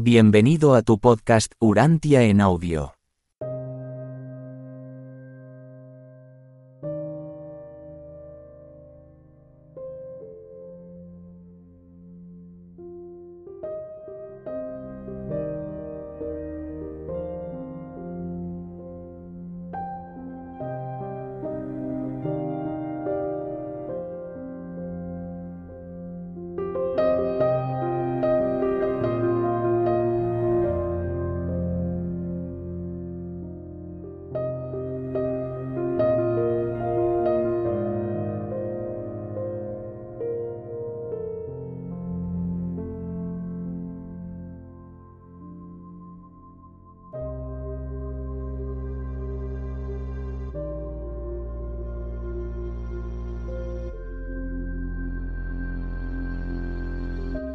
[0.00, 2.97] Bienvenido a tu podcast Urantia en audio.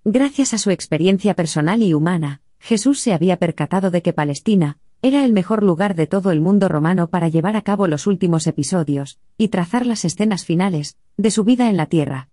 [0.04, 5.24] Gracias a su experiencia personal y humana, Jesús se había percatado de que Palestina, era
[5.24, 9.20] el mejor lugar de todo el mundo romano para llevar a cabo los últimos episodios,
[9.38, 12.30] y trazar las escenas finales, de su vida en la tierra.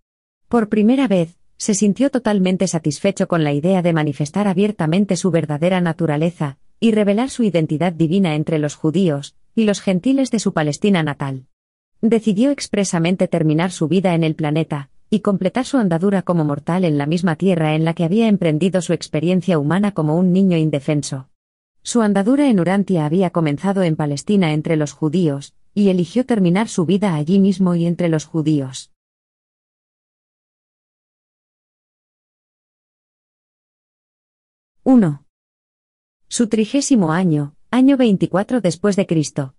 [0.49, 5.81] Por primera vez, se sintió totalmente satisfecho con la idea de manifestar abiertamente su verdadera
[5.81, 11.03] naturaleza, y revelar su identidad divina entre los judíos y los gentiles de su Palestina
[11.03, 11.47] natal.
[12.01, 16.99] Decidió expresamente terminar su vida en el planeta, y completar su andadura como mortal en
[16.99, 21.29] la misma tierra en la que había emprendido su experiencia humana como un niño indefenso.
[21.83, 26.85] Su andadura en Urantia había comenzado en Palestina entre los judíos, y eligió terminar su
[26.87, 28.93] vida allí mismo y entre los judíos.
[34.89, 35.25] 1.
[36.29, 39.57] Su trigésimo año, año 24 después de Cristo.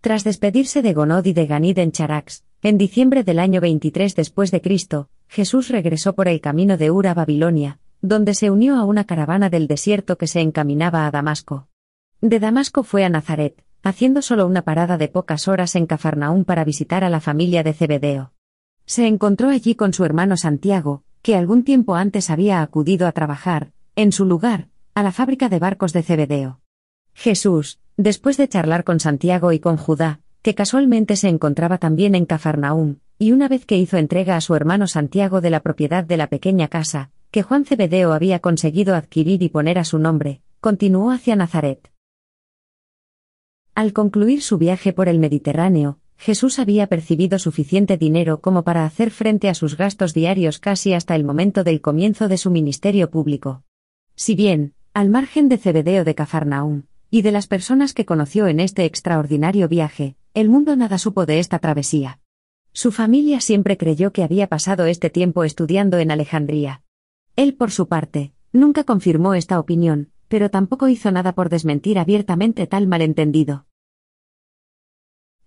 [0.00, 4.50] Tras despedirse de Gonod y de Ganid en Charax, en diciembre del año 23 después
[4.50, 8.86] de Cristo, Jesús regresó por el camino de Ur a Babilonia, donde se unió a
[8.86, 11.68] una caravana del desierto que se encaminaba a Damasco.
[12.22, 16.64] De Damasco fue a Nazaret, haciendo solo una parada de pocas horas en Cafarnaún para
[16.64, 18.32] visitar a la familia de Zebedeo.
[18.86, 23.72] Se encontró allí con su hermano Santiago, que algún tiempo antes había acudido a trabajar,
[23.96, 26.60] en su lugar, a la fábrica de barcos de Cebedeo.
[27.14, 32.26] Jesús, después de charlar con Santiago y con Judá, que casualmente se encontraba también en
[32.26, 36.16] Cafarnaúm, y una vez que hizo entrega a su hermano Santiago de la propiedad de
[36.16, 41.10] la pequeña casa, que Juan Cebedeo había conseguido adquirir y poner a su nombre, continuó
[41.10, 41.90] hacia Nazaret.
[43.74, 49.12] Al concluir su viaje por el Mediterráneo, Jesús había percibido suficiente dinero como para hacer
[49.12, 53.62] frente a sus gastos diarios casi hasta el momento del comienzo de su ministerio público.
[54.16, 58.58] Si bien, al margen de Cebedeo de Cafarnaum, y de las personas que conoció en
[58.58, 62.18] este extraordinario viaje, el mundo nada supo de esta travesía.
[62.72, 66.82] Su familia siempre creyó que había pasado este tiempo estudiando en Alejandría.
[67.36, 72.66] Él, por su parte, nunca confirmó esta opinión, pero tampoco hizo nada por desmentir abiertamente
[72.66, 73.67] tal malentendido.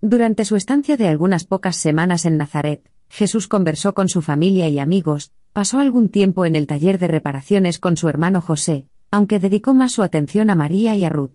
[0.03, 4.79] Durante su estancia de algunas pocas semanas en Nazaret, Jesús conversó con su familia y
[4.79, 9.75] amigos, pasó algún tiempo en el taller de reparaciones con su hermano José, aunque dedicó
[9.75, 11.33] más su atención a María y a Ruth.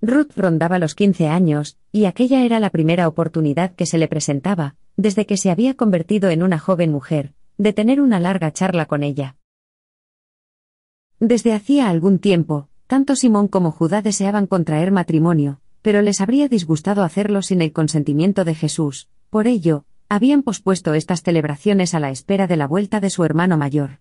[0.00, 4.76] Ruth rondaba los 15 años, y aquella era la primera oportunidad que se le presentaba,
[4.96, 9.02] desde que se había convertido en una joven mujer, de tener una larga charla con
[9.02, 9.36] ella.
[11.20, 17.02] Desde hacía algún tiempo, tanto Simón como Judá deseaban contraer matrimonio, pero les habría disgustado
[17.02, 22.46] hacerlo sin el consentimiento de Jesús, por ello, habían pospuesto estas celebraciones a la espera
[22.46, 24.00] de la vuelta de su hermano mayor.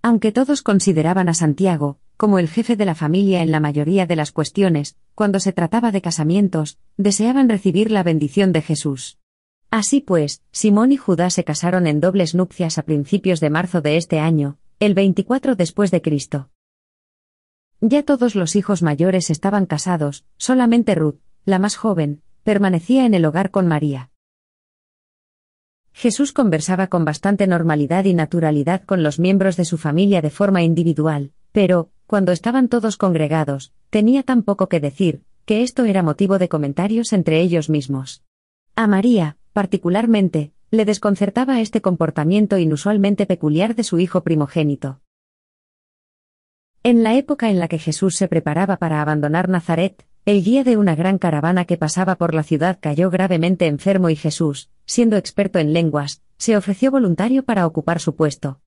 [0.00, 4.14] Aunque todos consideraban a Santiago, como el jefe de la familia en la mayoría de
[4.14, 9.18] las cuestiones, cuando se trataba de casamientos, deseaban recibir la bendición de Jesús.
[9.72, 13.96] Así pues, Simón y Judá se casaron en dobles nupcias a principios de marzo de
[13.96, 16.50] este año, el 24 después de Cristo.
[17.86, 23.26] Ya todos los hijos mayores estaban casados, solamente Ruth, la más joven, permanecía en el
[23.26, 24.10] hogar con María.
[25.92, 30.62] Jesús conversaba con bastante normalidad y naturalidad con los miembros de su familia de forma
[30.62, 36.38] individual, pero, cuando estaban todos congregados, tenía tan poco que decir, que esto era motivo
[36.38, 38.22] de comentarios entre ellos mismos.
[38.76, 45.02] A María, particularmente, le desconcertaba este comportamiento inusualmente peculiar de su hijo primogénito.
[46.86, 50.76] En la época en la que Jesús se preparaba para abandonar Nazaret, el guía de
[50.76, 55.58] una gran caravana que pasaba por la ciudad cayó gravemente enfermo y Jesús, siendo experto
[55.58, 58.60] en lenguas, se ofreció voluntario para ocupar su puesto.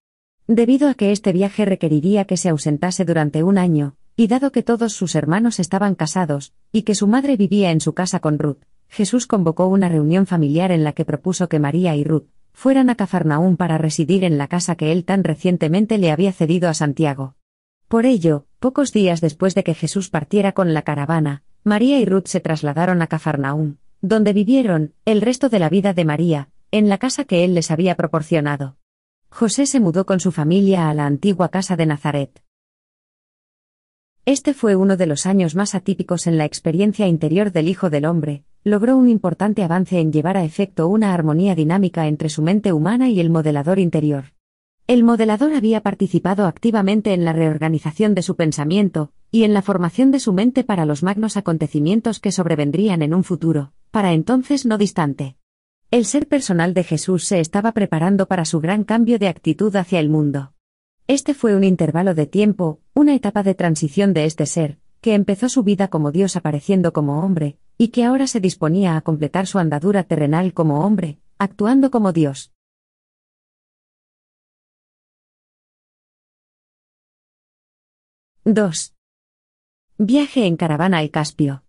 [0.47, 4.63] Debido a que este viaje requeriría que se ausentase durante un año, y dado que
[4.63, 8.63] todos sus hermanos estaban casados, y que su madre vivía en su casa con Ruth,
[8.89, 12.95] Jesús convocó una reunión familiar en la que propuso que María y Ruth fueran a
[12.95, 17.35] Cafarnaún para residir en la casa que él tan recientemente le había cedido a Santiago.
[17.87, 22.25] Por ello, pocos días después de que Jesús partiera con la caravana, María y Ruth
[22.25, 26.97] se trasladaron a Cafarnaúm, donde vivieron, el resto de la vida de María, en la
[26.97, 28.75] casa que él les había proporcionado.
[29.29, 32.43] José se mudó con su familia a la antigua casa de Nazaret.
[34.25, 38.05] Este fue uno de los años más atípicos en la experiencia interior del Hijo del
[38.05, 42.73] Hombre, logró un importante avance en llevar a efecto una armonía dinámica entre su mente
[42.73, 44.36] humana y el modelador interior.
[44.87, 50.11] El modelador había participado activamente en la reorganización de su pensamiento, y en la formación
[50.11, 54.77] de su mente para los magnos acontecimientos que sobrevendrían en un futuro, para entonces no
[54.77, 55.35] distante.
[55.91, 59.99] El ser personal de Jesús se estaba preparando para su gran cambio de actitud hacia
[59.99, 60.53] el mundo.
[61.07, 65.49] Este fue un intervalo de tiempo, una etapa de transición de este ser, que empezó
[65.49, 69.59] su vida como Dios apareciendo como hombre, y que ahora se disponía a completar su
[69.59, 72.53] andadura terrenal como hombre, actuando como Dios.
[78.49, 78.95] 2.
[79.97, 81.63] Viaje en caravana al Caspio.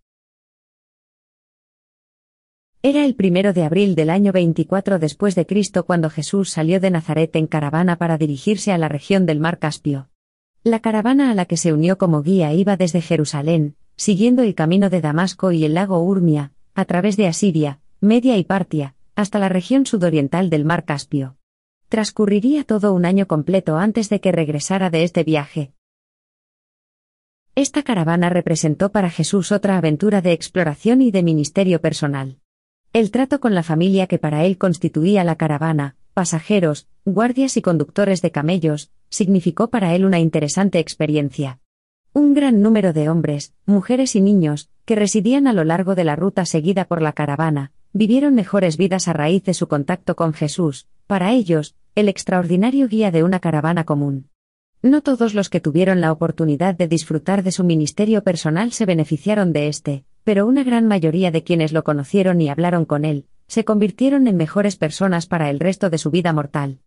[2.81, 6.89] Era el primero de abril del año 24 después de Cristo cuando Jesús salió de
[6.89, 10.07] Nazaret en caravana para dirigirse a la región del mar Caspio.
[10.63, 14.89] La caravana a la que se unió como guía iba desde Jerusalén, siguiendo el camino
[14.89, 19.49] de Damasco y el lago Urmia, a través de Asiria, Media y Partia, hasta la
[19.49, 21.35] región sudoriental del mar Caspio.
[21.89, 25.73] Transcurriría todo un año completo antes de que regresara de este viaje.
[27.55, 32.37] Esta caravana representó para Jesús otra aventura de exploración y de ministerio personal.
[32.93, 38.21] El trato con la familia que para él constituía la caravana, pasajeros, guardias y conductores
[38.21, 41.59] de camellos, significó para él una interesante experiencia.
[42.13, 46.15] Un gran número de hombres, mujeres y niños, que residían a lo largo de la
[46.15, 50.87] ruta seguida por la caravana, vivieron mejores vidas a raíz de su contacto con Jesús,
[51.07, 54.28] para ellos, el extraordinario guía de una caravana común.
[54.81, 59.51] No todos los que tuvieron la oportunidad de disfrutar de su ministerio personal se beneficiaron
[59.51, 63.65] de este, pero una gran mayoría de quienes lo conocieron y hablaron con él, se
[63.65, 66.79] convirtieron en mejores personas para el resto de su vida mortal.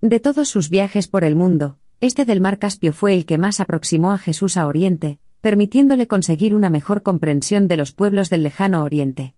[0.00, 3.60] De todos sus viajes por el mundo, este del mar Caspio fue el que más
[3.60, 8.84] aproximó a Jesús a Oriente, permitiéndole conseguir una mejor comprensión de los pueblos del lejano
[8.84, 9.34] Oriente.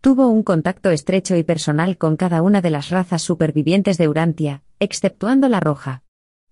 [0.00, 4.62] Tuvo un contacto estrecho y personal con cada una de las razas supervivientes de Urantia,
[4.78, 6.04] exceptuando la roja.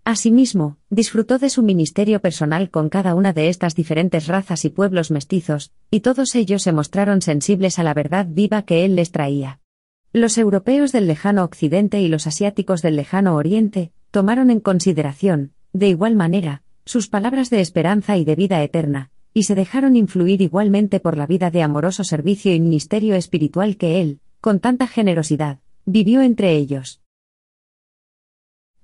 [0.09, 5.11] Asimismo, disfrutó de su ministerio personal con cada una de estas diferentes razas y pueblos
[5.11, 9.61] mestizos, y todos ellos se mostraron sensibles a la verdad viva que él les traía.
[10.15, 15.91] Los europeos del lejano occidente y los asiáticos del lejano oriente, tomaron en consideración, de
[15.91, 21.01] igual manera, sus palabras de esperanza y de vida eterna, y se dejaron influir igualmente
[21.01, 26.23] por la vida de amoroso servicio y ministerio espiritual que él, con tanta generosidad, vivió
[26.23, 27.03] entre ellos.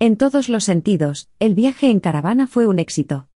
[0.01, 3.29] En todos los sentidos, el viaje en caravana fue un éxito.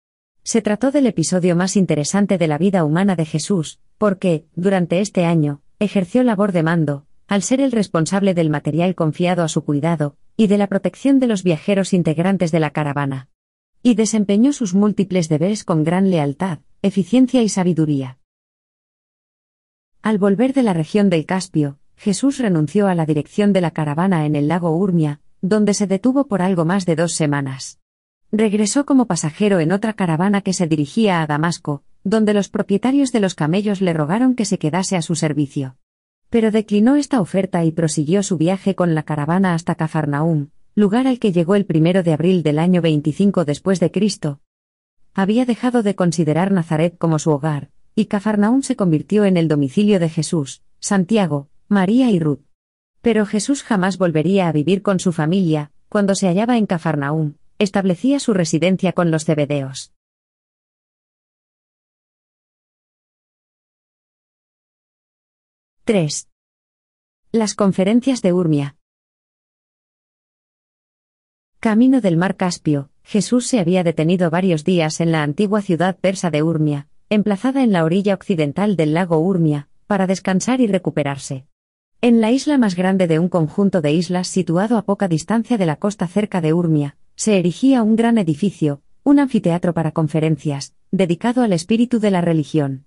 [0.43, 5.25] Se trató del episodio más interesante de la vida humana de Jesús, porque, durante este
[5.25, 10.15] año, ejerció labor de mando, al ser el responsable del material confiado a su cuidado,
[10.35, 13.29] y de la protección de los viajeros integrantes de la caravana.
[13.83, 18.17] Y desempeñó sus múltiples deberes con gran lealtad, eficiencia y sabiduría.
[20.01, 24.25] Al volver de la región del Caspio, Jesús renunció a la dirección de la caravana
[24.25, 27.79] en el lago Urmia, donde se detuvo por algo más de dos semanas.
[28.32, 33.20] Regresó como pasajero en otra caravana que se dirigía a Damasco, donde los propietarios de
[33.20, 35.77] los camellos le rogaron que se quedase a su servicio.
[36.29, 41.20] Pero declinó esta oferta y prosiguió su viaje con la caravana hasta Cafarnaúm, lugar al
[41.20, 44.41] que llegó el primero de abril del año 25 después de Cristo.
[45.13, 50.00] Había dejado de considerar Nazaret como su hogar, y Cafarnaúm se convirtió en el domicilio
[50.00, 52.46] de Jesús, Santiago, María y Ruth.
[53.07, 58.19] Pero Jesús jamás volvería a vivir con su familia, cuando se hallaba en Cafarnaúm, establecía
[58.19, 59.93] su residencia con los cebedeos.
[65.85, 66.27] —3.
[67.31, 68.75] Las conferencias de Urmia.
[71.61, 76.29] Camino del mar Caspio, Jesús se había detenido varios días en la antigua ciudad persa
[76.29, 81.47] de Urmia, emplazada en la orilla occidental del lago Urmia, para descansar y recuperarse.
[82.07, 85.65] En la isla más grande de un conjunto de islas situado a poca distancia de
[85.65, 91.41] la costa cerca de Urmia, se erigía un gran edificio, un anfiteatro para conferencias, dedicado
[91.41, 92.85] al espíritu de la religión.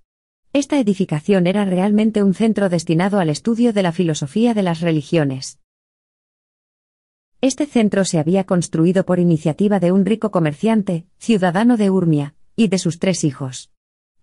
[0.55, 5.59] Esta edificación era realmente un centro destinado al estudio de la filosofía de las religiones.
[7.43, 12.69] Este centro se había construido por iniciativa de un rico comerciante, ciudadano de Urmia, y
[12.69, 13.71] de sus tres hijos.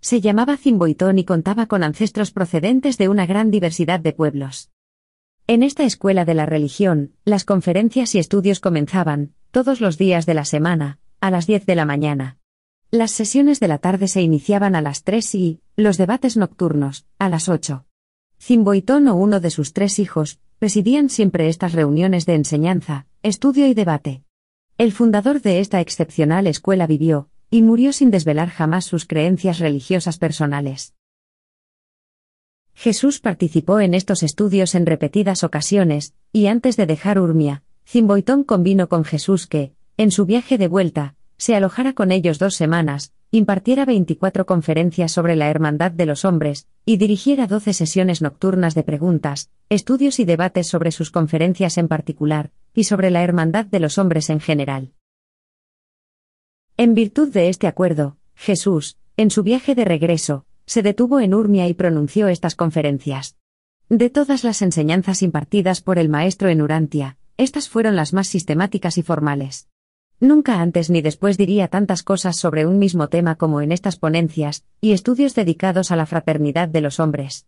[0.02, 4.72] Se llamaba Zimboitón y contaba con ancestros procedentes de una gran diversidad de pueblos.
[5.50, 10.34] En esta escuela de la religión, las conferencias y estudios comenzaban, todos los días de
[10.34, 12.38] la semana, a las 10 de la mañana.
[12.92, 17.30] Las sesiones de la tarde se iniciaban a las 3 y, los debates nocturnos, a
[17.30, 17.86] las 8.
[18.42, 23.74] Zimboitón o uno de sus tres hijos, presidían siempre estas reuniones de enseñanza, estudio y
[23.74, 24.24] debate.
[24.78, 30.18] El fundador de esta excepcional escuela vivió, y murió sin desvelar jamás sus creencias religiosas
[30.18, 30.94] personales.
[32.80, 38.88] Jesús participó en estos estudios en repetidas ocasiones, y antes de dejar Urmia, Zimboitón convino
[38.88, 43.84] con Jesús que, en su viaje de vuelta, se alojara con ellos dos semanas, impartiera
[43.84, 49.50] 24 conferencias sobre la hermandad de los hombres, y dirigiera 12 sesiones nocturnas de preguntas,
[49.70, 54.30] estudios y debates sobre sus conferencias en particular, y sobre la hermandad de los hombres
[54.30, 54.94] en general.
[56.78, 61.68] En virtud de este acuerdo, Jesús, en su viaje de regreso, se detuvo en Urmia
[61.68, 63.38] y pronunció estas conferencias.
[63.90, 68.98] De todas las enseñanzas impartidas por el maestro en Urantia, estas fueron las más sistemáticas
[68.98, 69.70] y formales.
[70.20, 74.66] Nunca antes ni después diría tantas cosas sobre un mismo tema como en estas ponencias,
[74.82, 77.48] y estudios dedicados a la fraternidad de los hombres.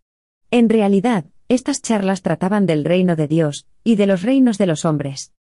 [0.52, 4.86] En realidad, estas charlas trataban del reino de Dios, y de los reinos de los
[4.86, 5.34] hombres.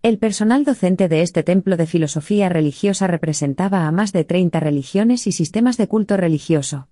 [0.00, 5.26] El personal docente de este templo de filosofía religiosa representaba a más de 30 religiones
[5.26, 6.88] y sistemas de culto religioso.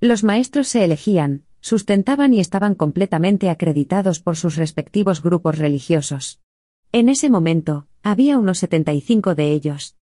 [0.00, 6.40] Los maestros se elegían, sustentaban y estaban completamente acreditados por sus respectivos grupos religiosos.
[6.92, 9.96] En ese momento, había unos 75 de ellos.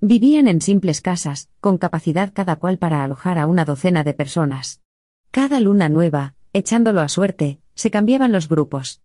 [0.00, 4.80] Vivían en simples casas, con capacidad cada cual para alojar a una docena de personas.
[5.30, 9.02] Cada luna nueva, echándolo a suerte, se cambiaban los grupos.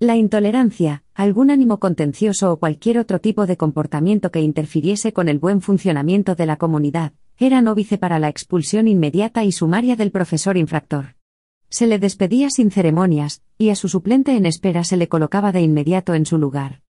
[0.00, 5.38] La intolerancia, algún ánimo contencioso o cualquier otro tipo de comportamiento que interfiriese con el
[5.38, 10.56] buen funcionamiento de la comunidad, era nóvice para la expulsión inmediata y sumaria del profesor
[10.56, 11.14] infractor.
[11.68, 15.60] Se le despedía sin ceremonias, y a su suplente en espera se le colocaba de
[15.60, 16.82] inmediato en su lugar.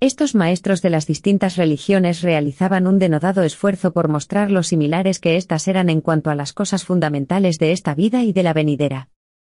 [0.00, 5.36] Estos maestros de las distintas religiones realizaban un denodado esfuerzo por mostrar lo similares que
[5.36, 9.10] éstas eran en cuanto a las cosas fundamentales de esta vida y de la venidera.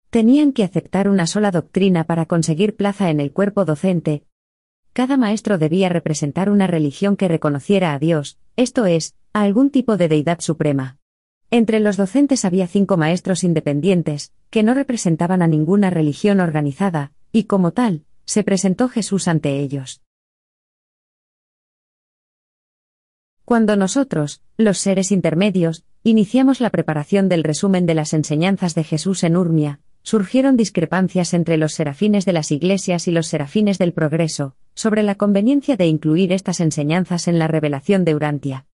[0.10, 4.24] Tenían que aceptar una sola doctrina para conseguir plaza en el cuerpo docente.
[4.92, 9.98] Cada maestro debía representar una religión que reconociera a Dios, esto es, a algún tipo
[9.98, 10.98] de deidad suprema.
[11.52, 17.44] Entre los docentes había cinco maestros independientes, que no representaban a ninguna religión organizada, y
[17.44, 20.02] como tal, se presentó Jesús ante ellos.
[23.46, 29.24] Cuando nosotros, los seres intermedios, iniciamos la preparación del resumen de las enseñanzas de Jesús
[29.24, 34.56] en Urmia, surgieron discrepancias entre los serafines de las iglesias y los serafines del progreso,
[34.74, 38.66] sobre la conveniencia de incluir estas enseñanzas en la revelación de Urantia.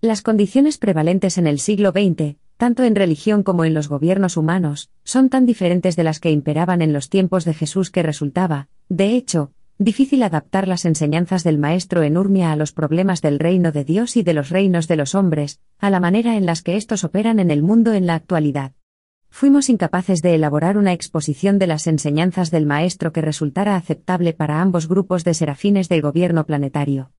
[0.00, 4.90] Las condiciones prevalentes en el siglo XX, tanto en religión como en los gobiernos humanos,
[5.04, 9.14] son tan diferentes de las que imperaban en los tiempos de Jesús que resultaba, de
[9.14, 13.84] hecho, difícil adaptar las enseñanzas del Maestro en Urmia a los problemas del reino de
[13.84, 17.04] Dios y de los reinos de los hombres, a la manera en las que estos
[17.04, 18.72] operan en el mundo en la actualidad
[19.30, 24.60] fuimos incapaces de elaborar una exposición de las enseñanzas del Maestro que resultara aceptable para
[24.60, 27.12] ambos grupos de serafines del gobierno planetario.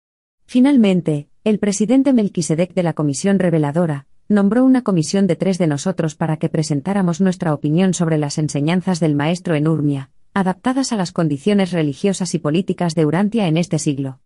[0.46, 6.16] Finalmente, el presidente Melquisedec de la Comisión Reveladora, nombró una comisión de tres de nosotros
[6.16, 11.12] para que presentáramos nuestra opinión sobre las enseñanzas del Maestro en Urmia, adaptadas a las
[11.12, 14.20] condiciones religiosas y políticas de Urantia en este siglo.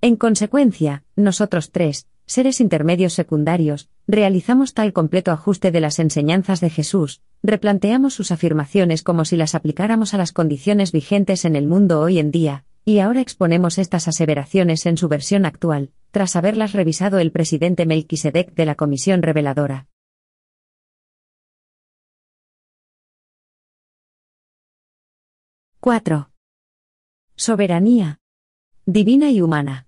[0.00, 6.70] En consecuencia, nosotros tres, seres intermedios secundarios, realizamos tal completo ajuste de las enseñanzas de
[6.70, 12.00] Jesús, replanteamos sus afirmaciones como si las aplicáramos a las condiciones vigentes en el mundo
[12.00, 17.18] hoy en día, y ahora exponemos estas aseveraciones en su versión actual, tras haberlas revisado
[17.18, 19.86] el presidente Melquisedec de la Comisión Reveladora.
[25.80, 26.30] ¡4!
[27.36, 28.20] Soberanía.
[28.86, 29.87] Divina y humana.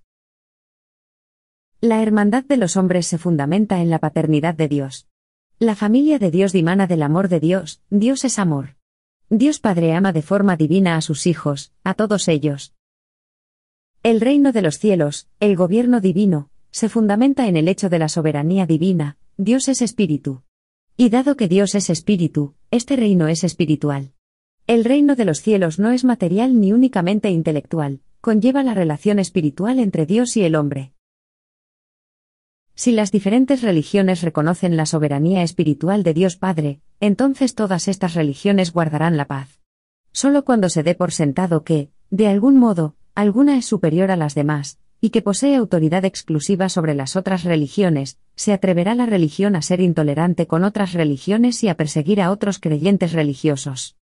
[1.83, 5.09] La hermandad de los hombres se fundamenta en la paternidad de Dios.
[5.59, 8.77] La familia de Dios dimana del amor de Dios, Dios es amor.
[9.31, 12.75] Dios Padre ama de forma divina a sus hijos, a todos ellos.
[14.03, 18.11] El reino de los cielos, el gobierno divino, se fundamenta en el hecho de la
[18.11, 20.43] soberanía divina, Dios es espíritu.
[20.99, 24.13] Y dado que Dios es espíritu, este reino es espiritual.
[24.67, 29.79] El reino de los cielos no es material ni únicamente intelectual, conlleva la relación espiritual
[29.79, 30.93] entre Dios y el hombre.
[32.81, 38.73] Si las diferentes religiones reconocen la soberanía espiritual de Dios Padre, entonces todas estas religiones
[38.73, 39.61] guardarán la paz.
[40.13, 44.35] Solo cuando se dé por sentado que, de algún modo, alguna es superior a las
[44.35, 49.61] demás, y que posee autoridad exclusiva sobre las otras religiones, se atreverá la religión a
[49.61, 53.99] ser intolerante con otras religiones y a perseguir a otros creyentes religiosos.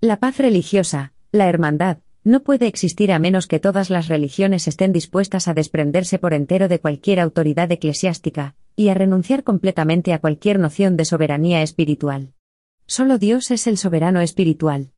[0.00, 4.92] La paz religiosa, la hermandad, no puede existir a menos que todas las religiones estén
[4.92, 10.58] dispuestas a desprenderse por entero de cualquier autoridad eclesiástica, y a renunciar completamente a cualquier
[10.58, 12.32] noción de soberanía espiritual.
[12.86, 14.90] Solo Dios es el soberano espiritual.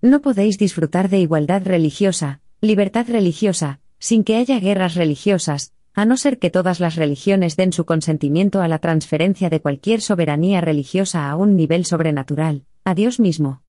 [0.00, 6.16] No podéis disfrutar de igualdad religiosa, libertad religiosa, sin que haya guerras religiosas, a no
[6.16, 11.30] ser que todas las religiones den su consentimiento a la transferencia de cualquier soberanía religiosa
[11.30, 13.63] a un nivel sobrenatural, a Dios mismo.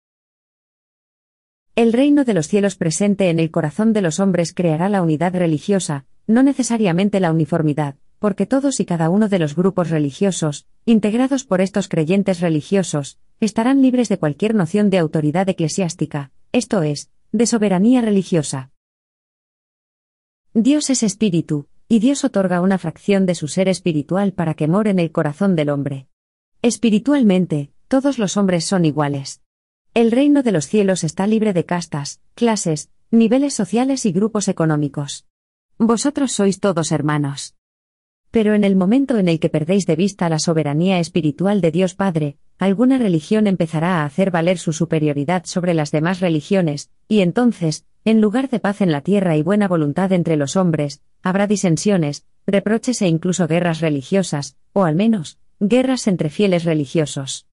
[1.76, 5.36] El reino de los cielos presente en el corazón de los hombres creará la unidad
[5.36, 11.44] religiosa, no necesariamente la uniformidad, porque todos y cada uno de los grupos religiosos, integrados
[11.44, 17.46] por estos creyentes religiosos, estarán libres de cualquier noción de autoridad eclesiástica, esto es, de
[17.46, 18.72] soberanía religiosa.
[20.54, 24.92] Dios es espíritu, y Dios otorga una fracción de su ser espiritual para que more
[24.92, 26.08] en el corazón del hombre.
[26.62, 29.42] Espiritualmente, todos los hombres son iguales.
[29.96, 35.26] El reino de los cielos está libre de castas, clases, niveles sociales y grupos económicos.
[35.78, 37.56] Vosotros sois todos hermanos.
[38.30, 41.96] Pero en el momento en el que perdéis de vista la soberanía espiritual de Dios
[41.96, 47.86] Padre, alguna religión empezará a hacer valer su superioridad sobre las demás religiones, y entonces,
[48.04, 52.26] en lugar de paz en la tierra y buena voluntad entre los hombres, habrá disensiones,
[52.46, 57.48] reproches e incluso guerras religiosas, o al menos, guerras entre fieles religiosos.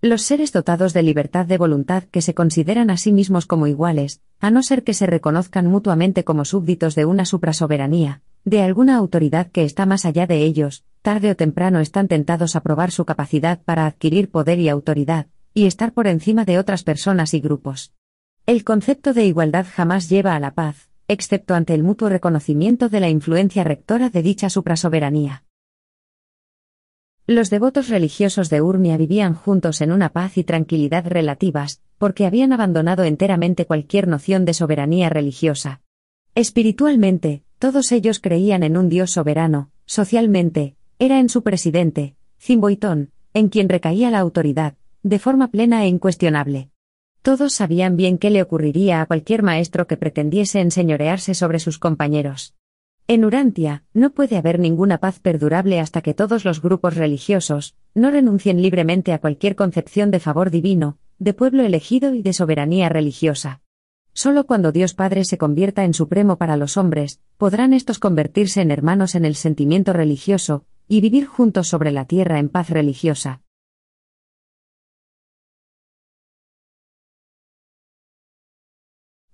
[0.00, 4.20] Los seres dotados de libertad de voluntad que se consideran a sí mismos como iguales,
[4.38, 9.50] a no ser que se reconozcan mutuamente como súbditos de una suprasoberanía, de alguna autoridad
[9.50, 13.60] que está más allá de ellos, tarde o temprano están tentados a probar su capacidad
[13.64, 17.92] para adquirir poder y autoridad, y estar por encima de otras personas y grupos.
[18.46, 23.00] El concepto de igualdad jamás lleva a la paz, excepto ante el mutuo reconocimiento de
[23.00, 25.42] la influencia rectora de dicha suprasoberanía.
[27.30, 32.54] Los devotos religiosos de Urmia vivían juntos en una paz y tranquilidad relativas, porque habían
[32.54, 35.82] abandonado enteramente cualquier noción de soberanía religiosa.
[36.34, 43.50] Espiritualmente, todos ellos creían en un Dios soberano, socialmente, era en su presidente, Zimboitón, en
[43.50, 46.70] quien recaía la autoridad, de forma plena e incuestionable.
[47.20, 52.54] Todos sabían bien qué le ocurriría a cualquier maestro que pretendiese enseñorearse sobre sus compañeros.
[53.10, 58.10] En Urantia, no puede haber ninguna paz perdurable hasta que todos los grupos religiosos no
[58.10, 63.62] renuncien libremente a cualquier concepción de favor divino, de pueblo elegido y de soberanía religiosa.
[64.12, 68.70] Solo cuando Dios Padre se convierta en supremo para los hombres, podrán estos convertirse en
[68.70, 73.40] hermanos en el sentimiento religioso, y vivir juntos sobre la tierra en paz religiosa.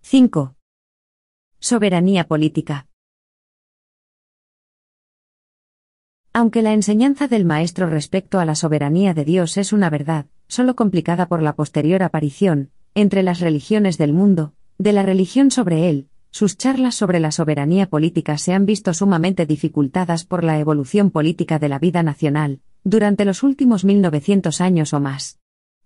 [0.00, 0.54] ¡5!
[1.58, 2.86] Soberanía política.
[6.36, 10.74] Aunque la enseñanza del Maestro respecto a la soberanía de Dios es una verdad, solo
[10.74, 16.08] complicada por la posterior aparición, entre las religiones del mundo, de la religión sobre él,
[16.32, 21.60] sus charlas sobre la soberanía política se han visto sumamente dificultadas por la evolución política
[21.60, 25.38] de la vida nacional, durante los últimos 1900 años o más.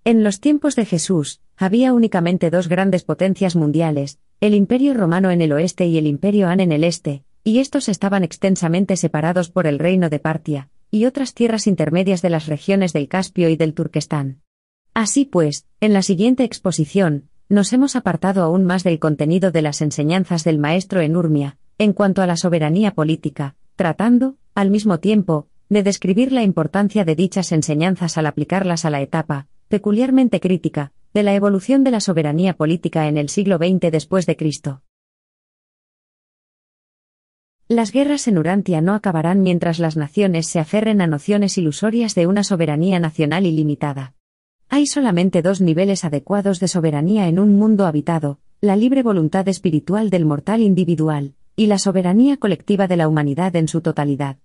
[0.04, 5.42] En los tiempos de Jesús, había únicamente dos grandes potencias mundiales, el Imperio Romano en
[5.42, 9.66] el oeste y el Imperio Han en el este, y estos estaban extensamente separados por
[9.66, 13.72] el reino de Partia, y otras tierras intermedias de las regiones del Caspio y del
[13.72, 14.42] Turquestán.
[14.92, 19.80] Así pues, en la siguiente exposición, nos hemos apartado aún más del contenido de las
[19.80, 25.48] enseñanzas del maestro en Urmia, en cuanto a la soberanía política, tratando, al mismo tiempo,
[25.70, 31.22] de describir la importancia de dichas enseñanzas al aplicarlas a la etapa, peculiarmente crítica, de
[31.22, 34.82] la evolución de la soberanía política en el siglo XX después de Cristo.
[37.70, 42.26] Las guerras en Urantia no acabarán mientras las naciones se aferren a nociones ilusorias de
[42.26, 44.14] una soberanía nacional ilimitada.
[44.70, 50.08] Hay solamente dos niveles adecuados de soberanía en un mundo habitado, la libre voluntad espiritual
[50.08, 54.38] del mortal individual, y la soberanía colectiva de la humanidad en su totalidad.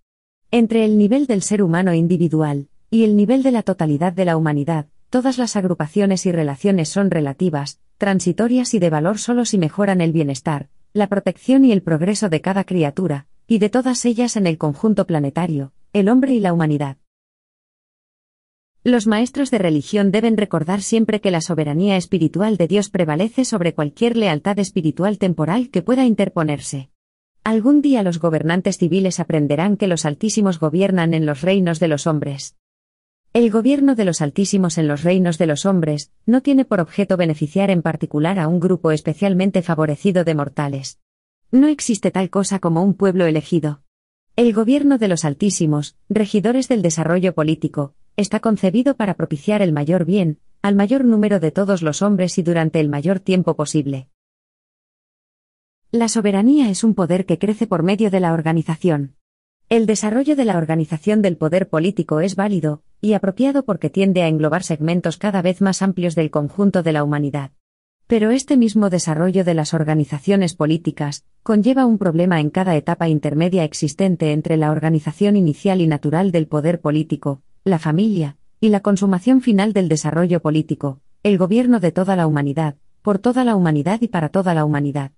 [0.51, 4.35] Entre el nivel del ser humano individual, y el nivel de la totalidad de la
[4.35, 10.01] humanidad, Todas las agrupaciones y relaciones son relativas, transitorias y de valor solo si mejoran
[10.01, 14.45] el bienestar, la protección y el progreso de cada criatura, y de todas ellas en
[14.45, 16.97] el conjunto planetario, el hombre y la humanidad.
[18.83, 23.73] Los maestros de religión deben recordar siempre que la soberanía espiritual de Dios prevalece sobre
[23.73, 26.91] cualquier lealtad espiritual temporal que pueda interponerse.
[27.43, 32.05] Algún día los gobernantes civiles aprenderán que los altísimos gobiernan en los reinos de los
[32.05, 32.55] hombres.
[33.33, 37.17] El gobierno de los altísimos en los reinos de los hombres no tiene por objeto
[37.17, 40.99] beneficiar en particular a un grupo especialmente favorecido de mortales.
[41.49, 43.81] No existe tal cosa como un pueblo elegido.
[44.35, 50.05] El gobierno de los altísimos, regidores del desarrollo político, está concebido para propiciar el mayor
[50.05, 54.09] bien, al mayor número de todos los hombres y durante el mayor tiempo posible.
[55.89, 59.15] La soberanía es un poder que crece por medio de la organización.
[59.69, 64.29] El desarrollo de la organización del poder político es válido, y apropiado porque tiende a
[64.29, 67.51] englobar segmentos cada vez más amplios del conjunto de la humanidad.
[68.07, 73.65] Pero este mismo desarrollo de las organizaciones políticas conlleva un problema en cada etapa intermedia
[73.65, 79.41] existente entre la organización inicial y natural del poder político, la familia, y la consumación
[79.41, 84.07] final del desarrollo político, el gobierno de toda la humanidad, por toda la humanidad y
[84.07, 85.11] para toda la humanidad.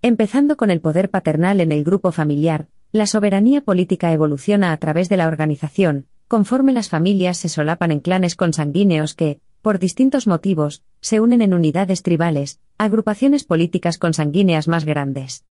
[0.00, 5.08] Empezando con el poder paternal en el grupo familiar, la soberanía política evoluciona a través
[5.08, 10.82] de la organización, conforme las familias se solapan en clanes consanguíneos que, por distintos motivos,
[11.00, 15.44] se unen en unidades tribales, agrupaciones políticas consanguíneas más grandes.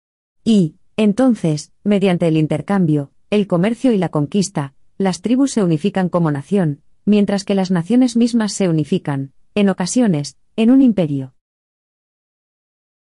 [0.44, 6.30] Y, entonces, mediante el intercambio, el comercio y la conquista, las tribus se unifican como
[6.30, 11.35] nación, mientras que las naciones mismas se unifican, en ocasiones, en un imperio.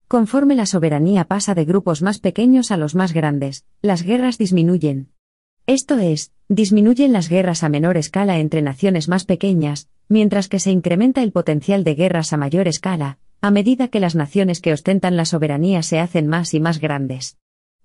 [0.08, 5.12] Conforme la soberanía pasa de grupos más pequeños a los más grandes, las guerras disminuyen.
[5.66, 10.70] Esto es, disminuyen las guerras a menor escala entre naciones más pequeñas, mientras que se
[10.70, 15.14] incrementa el potencial de guerras a mayor escala, a medida que las naciones que ostentan
[15.18, 17.36] la soberanía se hacen más y más grandes.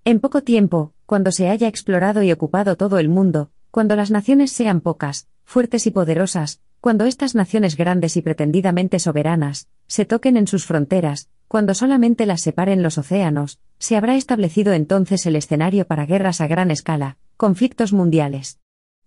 [0.06, 4.50] En poco tiempo, cuando se haya explorado y ocupado todo el mundo, cuando las naciones
[4.50, 10.46] sean pocas, fuertes y poderosas, cuando estas naciones grandes y pretendidamente soberanas, se toquen en
[10.46, 16.06] sus fronteras, cuando solamente las separen los océanos, se habrá establecido entonces el escenario para
[16.06, 18.60] guerras a gran escala, conflictos mundiales.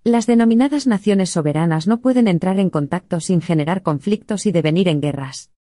[0.04, 5.02] Las denominadas naciones soberanas no pueden entrar en contacto sin generar conflictos y devenir en
[5.02, 5.52] guerras.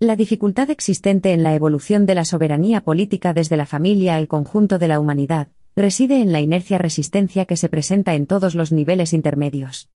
[0.00, 4.78] La dificultad existente en la evolución de la soberanía política desde la familia al conjunto
[4.78, 9.88] de la humanidad, reside en la inercia-resistencia que se presenta en todos los niveles intermedios.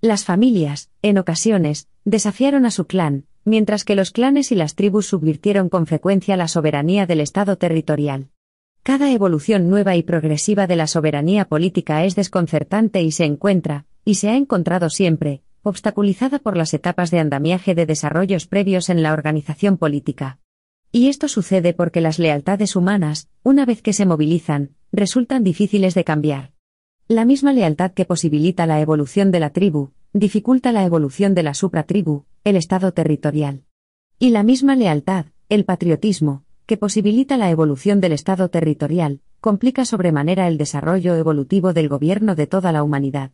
[0.00, 5.06] Las familias, en ocasiones, desafiaron a su clan, mientras que los clanes y las tribus
[5.06, 8.28] subvirtieron con frecuencia la soberanía del Estado territorial.
[8.82, 14.16] Cada evolución nueva y progresiva de la soberanía política es desconcertante y se encuentra, y
[14.16, 19.14] se ha encontrado siempre, obstaculizada por las etapas de andamiaje de desarrollos previos en la
[19.14, 20.38] organización política.
[20.92, 26.04] Y esto sucede porque las lealtades humanas, una vez que se movilizan, resultan difíciles de
[26.04, 26.52] cambiar.
[27.08, 31.54] La misma lealtad que posibilita la evolución de la tribu, dificulta la evolución de la
[31.54, 33.64] supratribu, el Estado territorial.
[34.20, 40.46] Y la misma lealtad, el patriotismo, que posibilita la evolución del Estado territorial, complica sobremanera
[40.46, 43.32] el desarrollo evolutivo del gobierno de toda la humanidad.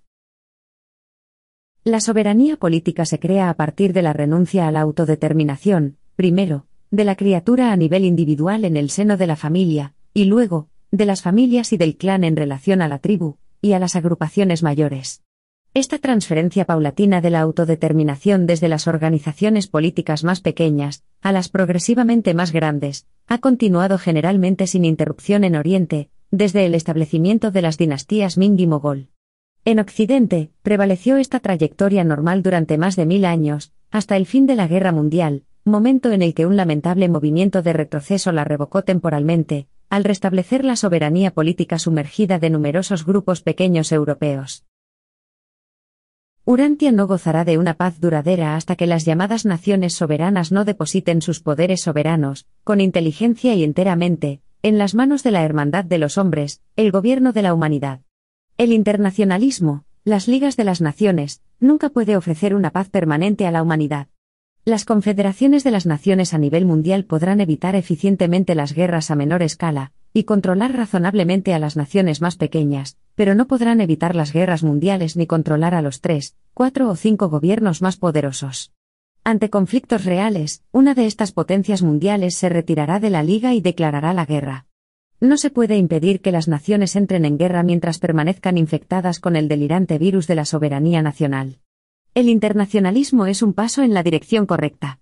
[1.84, 7.04] La soberanía política se crea a partir de la renuncia a la autodeterminación, primero, de
[7.04, 11.20] la criatura a nivel individual en el seno de la familia, y luego, de las
[11.20, 15.22] familias y del clan en relación a la tribu, y a las agrupaciones mayores.
[15.72, 22.34] Esta transferencia paulatina de la autodeterminación desde las organizaciones políticas más pequeñas, a las progresivamente
[22.34, 28.36] más grandes, ha continuado generalmente sin interrupción en Oriente, desde el establecimiento de las dinastías
[28.36, 29.10] Ming y Mogol.
[29.64, 34.56] En Occidente, prevaleció esta trayectoria normal durante más de mil años, hasta el fin de
[34.56, 39.68] la Guerra Mundial, momento en el que un lamentable movimiento de retroceso la revocó temporalmente,
[39.88, 44.64] al restablecer la soberanía política sumergida de numerosos grupos pequeños europeos.
[46.50, 51.22] Urantia no gozará de una paz duradera hasta que las llamadas naciones soberanas no depositen
[51.22, 56.18] sus poderes soberanos, con inteligencia y enteramente, en las manos de la hermandad de los
[56.18, 58.00] hombres, el gobierno de la humanidad.
[58.58, 63.62] El internacionalismo, las ligas de las naciones, nunca puede ofrecer una paz permanente a la
[63.62, 64.08] humanidad.
[64.64, 69.44] Las confederaciones de las naciones a nivel mundial podrán evitar eficientemente las guerras a menor
[69.44, 74.62] escala, y controlar razonablemente a las naciones más pequeñas, pero no podrán evitar las guerras
[74.62, 78.72] mundiales ni controlar a los tres, cuatro o cinco gobiernos más poderosos.
[79.24, 84.14] Ante conflictos reales, una de estas potencias mundiales se retirará de la Liga y declarará
[84.14, 84.64] la guerra.
[85.20, 89.48] No se puede impedir que las naciones entren en guerra mientras permanezcan infectadas con el
[89.48, 91.58] delirante virus de la soberanía nacional.
[92.14, 94.98] El internacionalismo es un paso en la dirección correcta.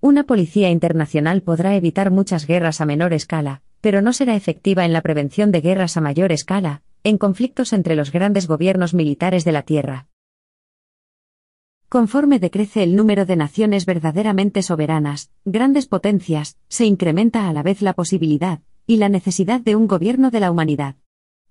[0.00, 4.94] Una policía internacional podrá evitar muchas guerras a menor escala, pero no será efectiva en
[4.94, 9.52] la prevención de guerras a mayor escala, en conflictos entre los grandes gobiernos militares de
[9.52, 10.08] la Tierra.
[11.88, 17.80] Conforme decrece el número de naciones verdaderamente soberanas, grandes potencias, se incrementa a la vez
[17.80, 20.96] la posibilidad, y la necesidad de un gobierno de la humanidad.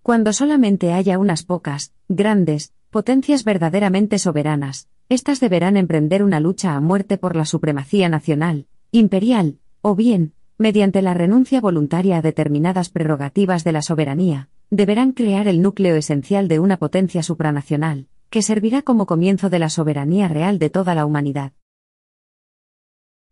[0.03, 6.81] Cuando solamente haya unas pocas, grandes, potencias verdaderamente soberanas, éstas deberán emprender una lucha a
[6.81, 13.63] muerte por la supremacía nacional, imperial, o bien, mediante la renuncia voluntaria a determinadas prerrogativas
[13.63, 19.05] de la soberanía, deberán crear el núcleo esencial de una potencia supranacional, que servirá como
[19.05, 21.53] comienzo de la soberanía real de toda la humanidad.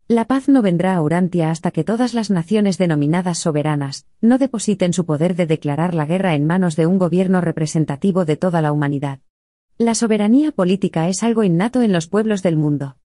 [0.08, 4.92] La paz no vendrá a Urantia hasta que todas las naciones denominadas soberanas no depositen
[4.92, 8.72] su poder de declarar la guerra en manos de un gobierno representativo de toda la
[8.72, 9.18] humanidad.
[9.78, 12.96] La soberanía política es algo innato en los pueblos del mundo.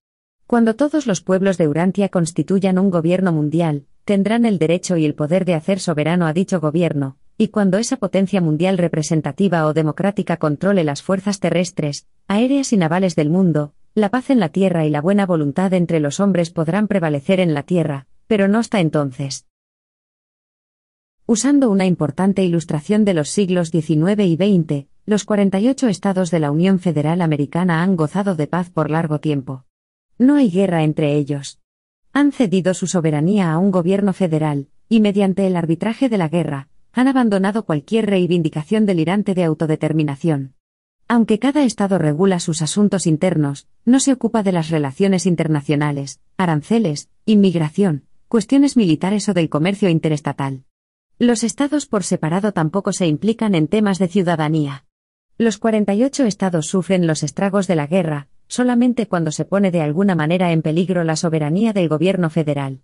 [0.46, 5.14] Cuando todos los pueblos de Urantia constituyan un gobierno mundial, tendrán el derecho y el
[5.14, 10.36] poder de hacer soberano a dicho gobierno, y cuando esa potencia mundial representativa o democrática
[10.36, 14.90] controle las fuerzas terrestres, aéreas y navales del mundo, la paz en la tierra y
[14.90, 19.46] la buena voluntad entre los hombres podrán prevalecer en la tierra, pero no hasta entonces.
[21.26, 26.50] Usando una importante ilustración de los siglos XIX y XX, los 48 estados de la
[26.50, 29.64] Unión Federal Americana han gozado de paz por largo tiempo.
[30.18, 31.60] No hay guerra entre ellos.
[32.12, 36.68] Han cedido su soberanía a un gobierno federal, y mediante el arbitraje de la guerra,
[36.92, 40.54] han abandonado cualquier reivindicación delirante de autodeterminación.
[41.08, 47.08] Aunque cada Estado regula sus asuntos internos, no se ocupa de las relaciones internacionales, aranceles,
[47.26, 50.64] inmigración, cuestiones militares o del comercio interestatal.
[51.18, 54.86] Los Estados por separado tampoco se implican en temas de ciudadanía.
[55.38, 60.14] Los 48 Estados sufren los estragos de la guerra, solamente cuando se pone de alguna
[60.14, 62.80] manera en peligro la soberanía del gobierno federal.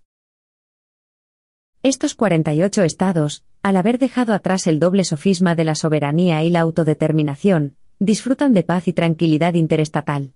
[1.89, 6.61] Estos 48 Estados, al haber dejado atrás el doble sofisma de la soberanía y la
[6.61, 10.35] autodeterminación, disfrutan de paz y tranquilidad interestatal.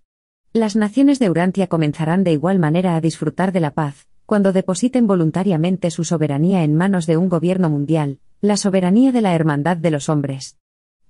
[0.54, 5.06] Las naciones de Urantia comenzarán de igual manera a disfrutar de la paz, cuando depositen
[5.06, 9.90] voluntariamente su soberanía en manos de un gobierno mundial, la soberanía de la hermandad de
[9.90, 10.56] los hombres.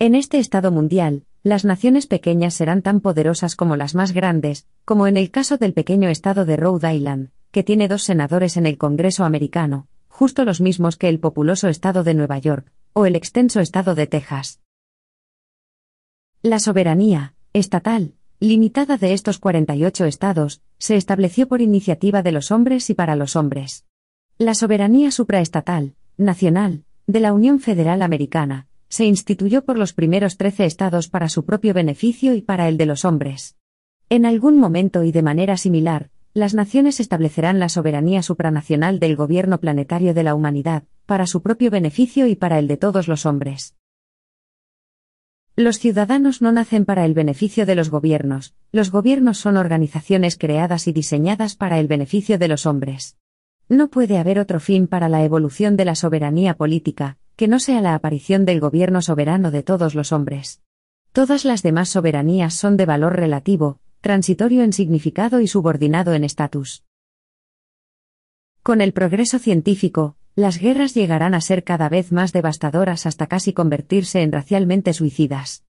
[0.01, 5.07] En este Estado mundial, las naciones pequeñas serán tan poderosas como las más grandes, como
[5.07, 8.77] en el caso del pequeño Estado de Rhode Island, que tiene dos senadores en el
[8.77, 13.61] Congreso americano, justo los mismos que el populoso Estado de Nueva York, o el extenso
[13.61, 14.61] Estado de Texas.
[16.43, 22.91] La soberanía, estatal, limitada de estos 48 estados, se estableció por iniciativa de los hombres
[22.91, 23.87] y para los hombres.
[24.37, 30.67] La soberanía supraestatal, nacional, de la Unión Federal Americana, se instituyó por los primeros 13
[30.67, 33.57] estados para su propio beneficio y para el de los hombres.
[34.11, 39.61] En algún momento y de manera similar, las naciones establecerán la soberanía supranacional del gobierno
[39.61, 43.75] planetario de la humanidad, para su propio beneficio y para el de todos los hombres.
[45.55, 50.89] Los ciudadanos no nacen para el beneficio de los gobiernos, los gobiernos son organizaciones creadas
[50.89, 53.19] y diseñadas para el beneficio de los hombres.
[53.69, 57.83] No puede haber otro fin para la evolución de la soberanía política, que no sea
[57.83, 60.63] la aparición del gobierno soberano de todos los hombres.
[61.13, 66.83] Todas las demás soberanías son de valor relativo, transitorio en significado y subordinado en estatus.
[68.65, 73.53] Con el progreso científico, las guerras llegarán a ser cada vez más devastadoras hasta casi
[73.53, 75.65] convertirse en racialmente suicidas.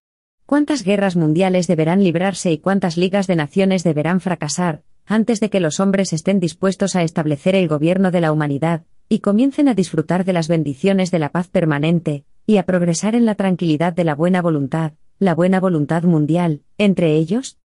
[0.48, 5.60] ¿Cuántas guerras mundiales deberán librarse y cuántas ligas de naciones deberán fracasar, antes de que
[5.60, 10.26] los hombres estén dispuestos a establecer el gobierno de la humanidad, y comiencen a disfrutar
[10.26, 14.16] de las bendiciones de la paz permanente, y a progresar en la tranquilidad de la
[14.16, 17.60] buena voluntad, la buena voluntad mundial, entre ellos?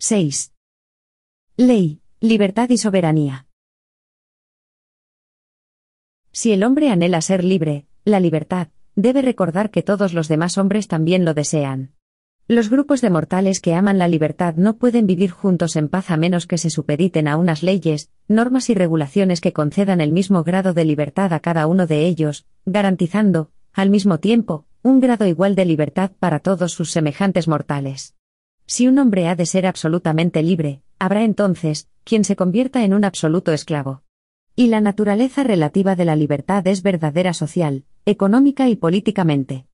[0.00, 0.54] ¡6!
[1.58, 3.46] Ley, libertad y soberanía.
[6.32, 10.88] Si el hombre anhela ser libre, la libertad, debe recordar que todos los demás hombres
[10.88, 11.92] también lo desean.
[12.48, 16.16] Los grupos de mortales que aman la libertad no pueden vivir juntos en paz a
[16.16, 20.72] menos que se supediten a unas leyes, normas y regulaciones que concedan el mismo grado
[20.72, 25.66] de libertad a cada uno de ellos, garantizando, al mismo tiempo, un grado igual de
[25.66, 28.14] libertad para todos sus semejantes mortales.
[28.72, 33.04] Si un hombre ha de ser absolutamente libre, habrá entonces, quien se convierta en un
[33.04, 34.04] absoluto esclavo.
[34.54, 39.66] Y la naturaleza relativa de la libertad es verdadera social, económica y políticamente.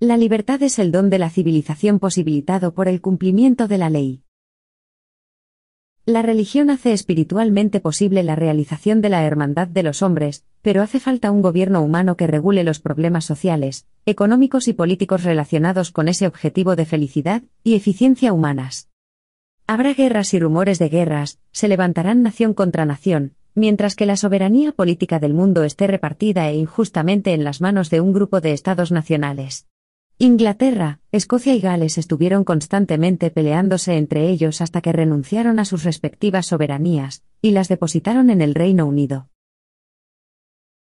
[0.00, 4.22] La libertad es el don de la civilización posibilitado por el cumplimiento de la ley.
[6.08, 11.00] La religión hace espiritualmente posible la realización de la hermandad de los hombres, pero hace
[11.00, 16.26] falta un gobierno humano que regule los problemas sociales, económicos y políticos relacionados con ese
[16.26, 18.88] objetivo de felicidad y eficiencia humanas.
[19.66, 24.72] Habrá guerras y rumores de guerras, se levantarán nación contra nación, mientras que la soberanía
[24.72, 28.92] política del mundo esté repartida e injustamente en las manos de un grupo de estados
[28.92, 29.66] nacionales.
[30.20, 36.46] Inglaterra, Escocia y Gales estuvieron constantemente peleándose entre ellos hasta que renunciaron a sus respectivas
[36.46, 39.28] soberanías, y las depositaron en el Reino Unido.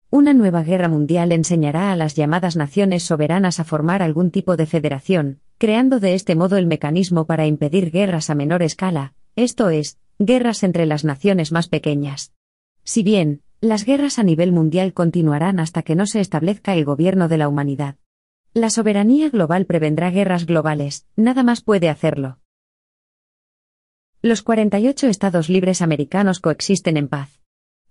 [0.09, 4.67] Una nueva guerra mundial enseñará a las llamadas naciones soberanas a formar algún tipo de
[4.67, 9.99] federación, creando de este modo el mecanismo para impedir guerras a menor escala, esto es,
[10.21, 12.35] guerras entre las naciones más pequeñas.
[12.85, 17.27] Si bien, las guerras a nivel mundial continuarán hasta que no se establezca el gobierno
[17.27, 17.97] de la humanidad.
[18.55, 22.39] La soberanía global prevendrá guerras globales, nada más puede hacerlo.
[24.23, 27.41] Los 48 Estados libres americanos coexisten en paz.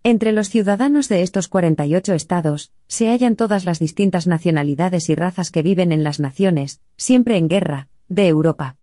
[0.04, 5.52] Entre los ciudadanos de estos 48 estados, se hallan todas las distintas nacionalidades y razas
[5.52, 8.78] que viven en las naciones, siempre en guerra, de Europa.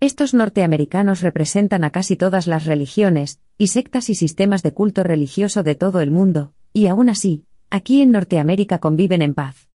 [0.00, 5.62] Estos norteamericanos representan a casi todas las religiones, y sectas y sistemas de culto religioso
[5.62, 9.68] de todo el mundo, y aún así, aquí en Norteamérica conviven en paz.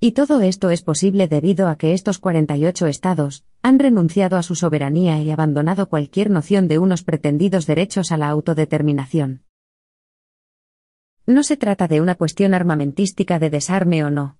[0.00, 4.54] Y todo esto es posible debido a que estos 48 estados han renunciado a su
[4.54, 9.44] soberanía y abandonado cualquier noción de unos pretendidos derechos a la autodeterminación.
[11.26, 14.38] No se trata de una cuestión armamentística de desarme o no.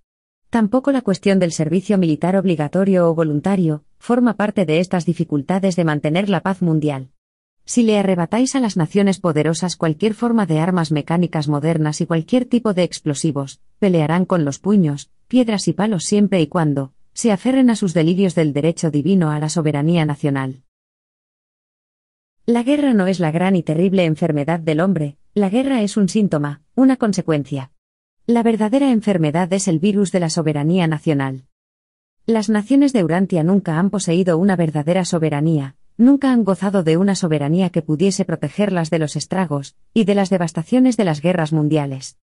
[0.51, 5.85] Tampoco la cuestión del servicio militar obligatorio o voluntario forma parte de estas dificultades de
[5.85, 7.09] mantener la paz mundial.
[7.64, 12.45] Si le arrebatáis a las naciones poderosas cualquier forma de armas mecánicas modernas y cualquier
[12.45, 17.71] tipo de explosivos, pelearán con los puños, piedras y palos siempre y cuando se aferren
[17.71, 20.63] a sus delirios del derecho divino a la soberanía nacional.
[22.47, 26.09] La guerra no es la gran y terrible enfermedad del hombre, la guerra es un
[26.09, 27.71] síntoma, una consecuencia.
[28.27, 31.45] La verdadera enfermedad es el virus de la soberanía nacional.
[32.27, 37.15] Las naciones de Urantia nunca han poseído una verdadera soberanía, nunca han gozado de una
[37.15, 42.19] soberanía que pudiese protegerlas de los estragos y de las devastaciones de las guerras mundiales.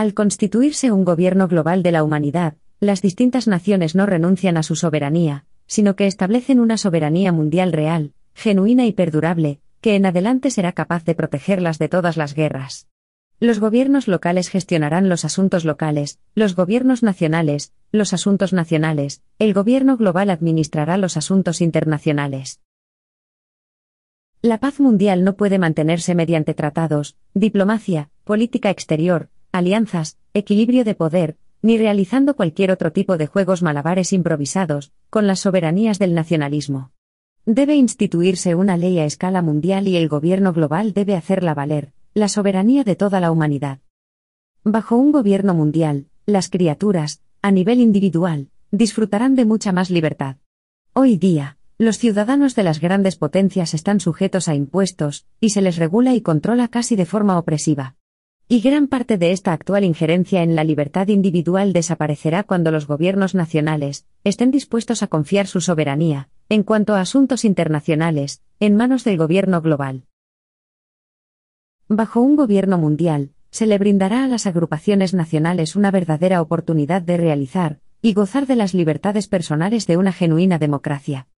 [0.00, 4.74] Al constituirse un gobierno global de la humanidad, las distintas naciones no renuncian a su
[4.74, 10.72] soberanía, sino que establecen una soberanía mundial real, genuina y perdurable, que en adelante será
[10.72, 12.88] capaz de protegerlas de todas las guerras.
[13.40, 19.98] Los gobiernos locales gestionarán los asuntos locales, los gobiernos nacionales, los asuntos nacionales, el gobierno
[19.98, 22.62] global administrará los asuntos internacionales.
[24.40, 31.36] La paz mundial no puede mantenerse mediante tratados, diplomacia, política exterior, alianzas, equilibrio de poder,
[31.62, 36.92] ni realizando cualquier otro tipo de juegos malabares improvisados, con las soberanías del nacionalismo.
[37.46, 42.28] Debe instituirse una ley a escala mundial y el gobierno global debe hacerla valer, la
[42.28, 43.80] soberanía de toda la humanidad.
[44.62, 50.36] Bajo un gobierno mundial, las criaturas, a nivel individual, disfrutarán de mucha más libertad.
[50.92, 55.76] Hoy día, los ciudadanos de las grandes potencias están sujetos a impuestos, y se les
[55.76, 57.96] regula y controla casi de forma opresiva.
[58.52, 63.32] Y gran parte de esta actual injerencia en la libertad individual desaparecerá cuando los gobiernos
[63.32, 69.18] nacionales estén dispuestos a confiar su soberanía, en cuanto a asuntos internacionales, en manos del
[69.18, 70.02] gobierno global.
[71.86, 77.18] Bajo un gobierno mundial, se le brindará a las agrupaciones nacionales una verdadera oportunidad de
[77.18, 81.28] realizar y gozar de las libertades personales de una genuina democracia.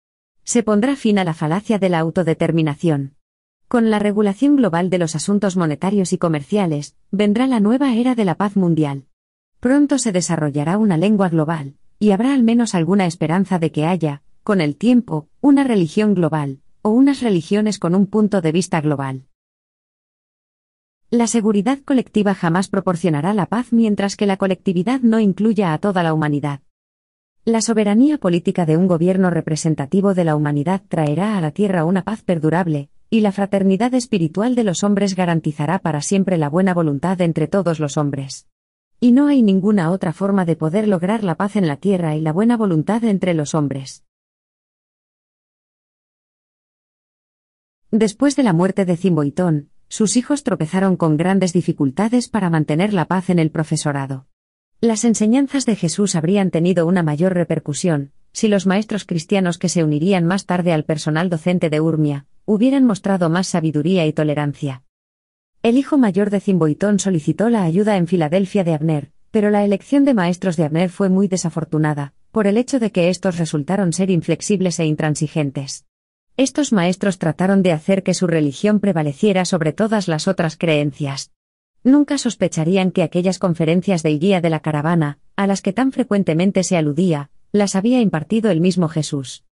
[0.44, 3.16] Se pondrá fin a la falacia de la autodeterminación.
[3.72, 8.26] Con la regulación global de los asuntos monetarios y comerciales, vendrá la nueva era de
[8.26, 9.06] la paz mundial.
[9.61, 14.20] Pronto se desarrollará una lengua global, y habrá al menos alguna esperanza de que haya,
[14.42, 19.24] con el tiempo, una religión global, o unas religiones con un punto de vista global.
[21.08, 26.02] La seguridad colectiva jamás proporcionará la paz mientras que la colectividad no incluya a toda
[26.02, 26.61] la humanidad.
[27.46, 32.02] La soberanía política de un gobierno representativo de la humanidad traerá a la tierra una
[32.04, 37.20] paz perdurable, y la fraternidad espiritual de los hombres garantizará para siempre la buena voluntad
[37.20, 38.48] entre todos los hombres.
[39.01, 42.23] Y no hay ninguna otra forma de poder lograr la paz en la tierra y
[42.23, 44.06] la buena voluntad entre los hombres.
[47.90, 53.04] Después de la muerte de Cimboitón, sus hijos tropezaron con grandes dificultades para mantener la
[53.04, 54.27] paz en el profesorado.
[54.81, 59.85] Las enseñanzas de Jesús habrían tenido una mayor repercusión, si los maestros cristianos que se
[59.85, 64.82] unirían más tarde al personal docente de Urmia, hubieran mostrado más sabiduría y tolerancia.
[65.62, 70.04] El hijo mayor de Zimboitón solicitó la ayuda en Filadelfia de Abner, pero la elección
[70.04, 74.10] de maestros de Abner fue muy desafortunada, por el hecho de que estos resultaron ser
[74.10, 75.86] inflexibles e intransigentes.
[76.36, 81.30] Estos maestros trataron de hacer que su religión prevaleciera sobre todas las otras creencias.
[81.84, 86.62] Nunca sospecharían que aquellas conferencias del guía de la caravana, a las que tan frecuentemente
[86.64, 89.44] se aludía, las había impartido el mismo Jesús.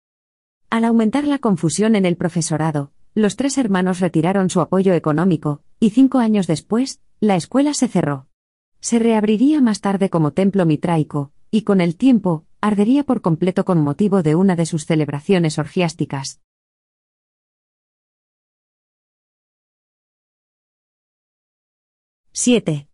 [0.69, 5.89] Al aumentar la confusión en el profesorado, los tres hermanos retiraron su apoyo económico, y
[5.89, 8.27] cinco años después, la escuela se cerró.
[8.79, 13.81] Se reabriría más tarde como templo mitraico, y con el tiempo, ardería por completo con
[13.81, 16.39] motivo de una de sus celebraciones orgiásticas.
[22.31, 22.87] —7.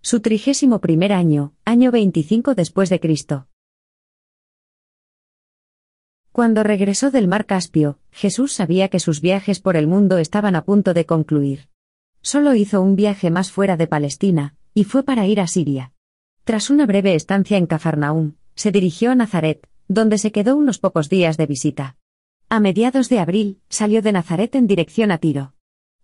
[0.00, 3.48] Su trigésimo primer año, año 25 después de Cristo.
[6.38, 10.62] Cuando regresó del mar Caspio, Jesús sabía que sus viajes por el mundo estaban a
[10.62, 11.68] punto de concluir.
[12.22, 15.92] Solo hizo un viaje más fuera de Palestina, y fue para ir a Siria.
[16.44, 21.08] Tras una breve estancia en Cafarnaúm, se dirigió a Nazaret, donde se quedó unos pocos
[21.08, 21.96] días de visita.
[22.48, 25.54] A mediados de abril, salió de Nazaret en dirección a Tiro.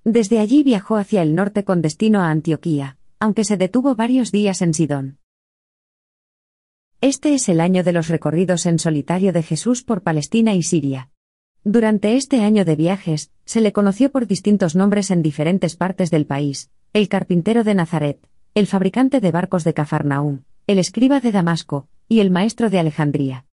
[0.03, 4.63] Desde allí viajó hacia el norte con destino a Antioquía, aunque se detuvo varios días
[4.63, 5.19] en Sidón.
[7.07, 11.11] Este es el año de los recorridos en solitario de Jesús por Palestina y Siria.
[11.63, 16.25] Durante este año de viajes, se le conoció por distintos nombres en diferentes partes del
[16.25, 21.89] país, el carpintero de Nazaret, el fabricante de barcos de Cafarnaúm, el escriba de Damasco,
[22.09, 23.45] y el maestro de Alejandría.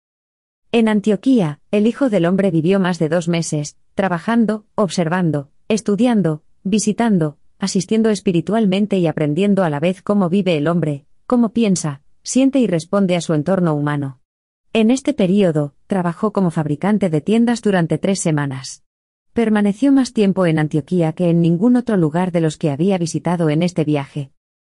[0.72, 7.38] En Antioquía, el Hijo del Hombre vivió más de dos meses, trabajando, observando, estudiando, visitando,
[7.60, 12.68] asistiendo espiritualmente y aprendiendo a la vez cómo vive el hombre, cómo piensa, siente y
[12.68, 14.20] responde a su entorno humano.
[14.74, 18.84] En este período, trabajó como fabricante de tiendas durante tres semanas.
[19.34, 23.50] Permaneció más tiempo en Antioquía que en ningún otro lugar de los que había visitado
[23.50, 24.32] en este viaje.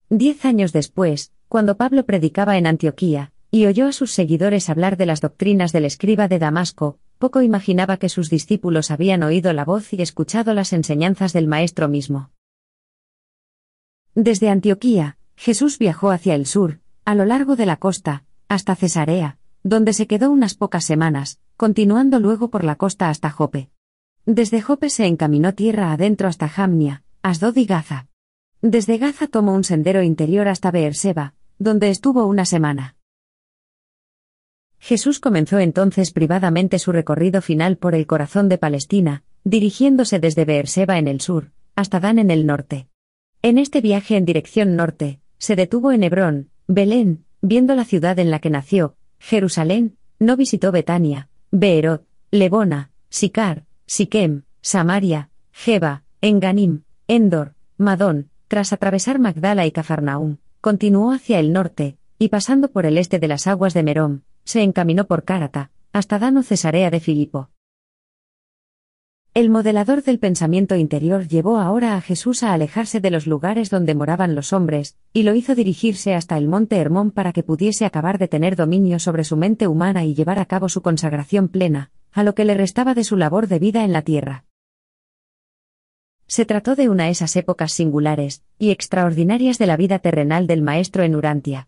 [0.10, 5.06] Diez años después, cuando Pablo predicaba en Antioquía, y oyó a sus seguidores hablar de
[5.06, 9.94] las doctrinas del escriba de Damasco, poco imaginaba que sus discípulos habían oído la voz
[9.94, 12.32] y escuchado las enseñanzas del Maestro mismo.
[14.14, 19.38] Desde Antioquía, Jesús viajó hacia el sur, a lo largo de la costa, hasta Cesarea,
[19.64, 23.70] donde se quedó unas pocas semanas, continuando luego por la costa hasta Jope.
[24.26, 28.08] Desde Jope se encaminó tierra adentro hasta Jamnia, Asdod y Gaza.
[28.62, 32.96] Desde Gaza tomó un sendero interior hasta Beerseba, donde estuvo una semana.
[34.80, 40.98] Jesús comenzó entonces privadamente su recorrido final por el corazón de Palestina, dirigiéndose desde Beerseba
[40.98, 42.88] en el sur, hasta Dan en el norte.
[43.44, 48.32] En este viaje en dirección norte, se detuvo en Hebrón, Belén, viendo la ciudad en
[48.32, 57.54] la que nació, Jerusalén, no visitó Betania, Beerot, Lebona, Sicar, Siquem, Samaria, Jeba, Enganim, Endor,
[57.78, 63.20] Madón, tras atravesar Magdala y Cafarnaum, continuó hacia el norte, y pasando por el este
[63.20, 67.50] de las aguas de Merón, se encaminó por Cárata, hasta Dano Cesarea de Filipo.
[69.36, 73.94] El modelador del pensamiento interior llevó ahora a Jesús a alejarse de los lugares donde
[73.94, 78.18] moraban los hombres, y lo hizo dirigirse hasta el monte Hermón para que pudiese acabar
[78.18, 82.24] de tener dominio sobre su mente humana y llevar a cabo su consagración plena, a
[82.24, 84.46] lo que le restaba de su labor de vida en la tierra.
[86.28, 90.62] Se trató de una de esas épocas singulares y extraordinarias de la vida terrenal del
[90.62, 91.68] maestro en Urantia.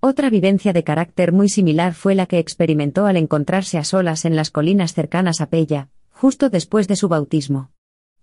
[0.00, 4.34] Otra vivencia de carácter muy similar fue la que experimentó al encontrarse a solas en
[4.34, 7.70] las colinas cercanas a Pella, justo después de su bautismo.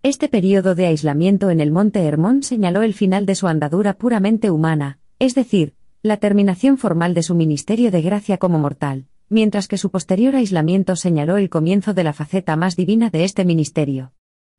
[0.01, 4.49] Este periodo de aislamiento en el monte Hermón señaló el final de su andadura puramente
[4.49, 9.77] humana, es decir, la terminación formal de su ministerio de gracia como mortal, mientras que
[9.77, 14.13] su posterior aislamiento señaló el comienzo de la faceta más divina de este ministerio.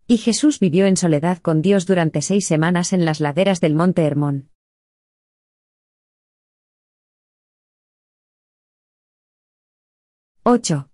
[0.06, 4.02] Y Jesús vivió en soledad con Dios durante seis semanas en las laderas del monte
[4.02, 4.50] Hermón.
[10.44, 10.91] ¡8!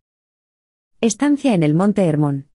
[1.00, 2.48] Estancia en el monte Hermón.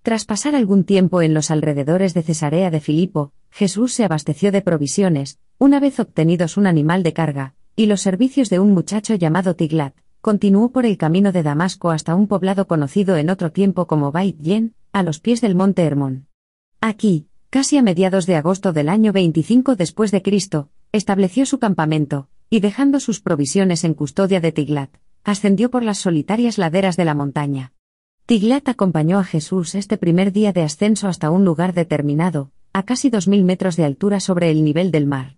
[0.00, 4.62] Tras pasar algún tiempo en los alrededores de Cesarea de Filipo, Jesús se abasteció de
[4.62, 9.56] provisiones, una vez obtenidos un animal de carga, y los servicios de un muchacho llamado
[9.56, 14.10] Tiglat, continuó por el camino de Damasco hasta un poblado conocido en otro tiempo como
[14.10, 16.28] Bait Yen, a los pies del monte Hermón.
[16.80, 22.30] Aquí, casi a mediados de agosto del año 25 después de Cristo, estableció su campamento,
[22.48, 24.88] y dejando sus provisiones en custodia de Tiglat,
[25.28, 27.74] ascendió por las solitarias laderas de la montaña.
[28.24, 33.10] Tiglat acompañó a Jesús este primer día de ascenso hasta un lugar determinado, a casi
[33.10, 35.36] dos mil metros de altura sobre el nivel del mar.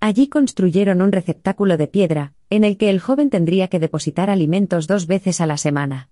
[0.00, 4.88] Allí construyeron un receptáculo de piedra, en el que el joven tendría que depositar alimentos
[4.88, 6.10] dos veces a la semana.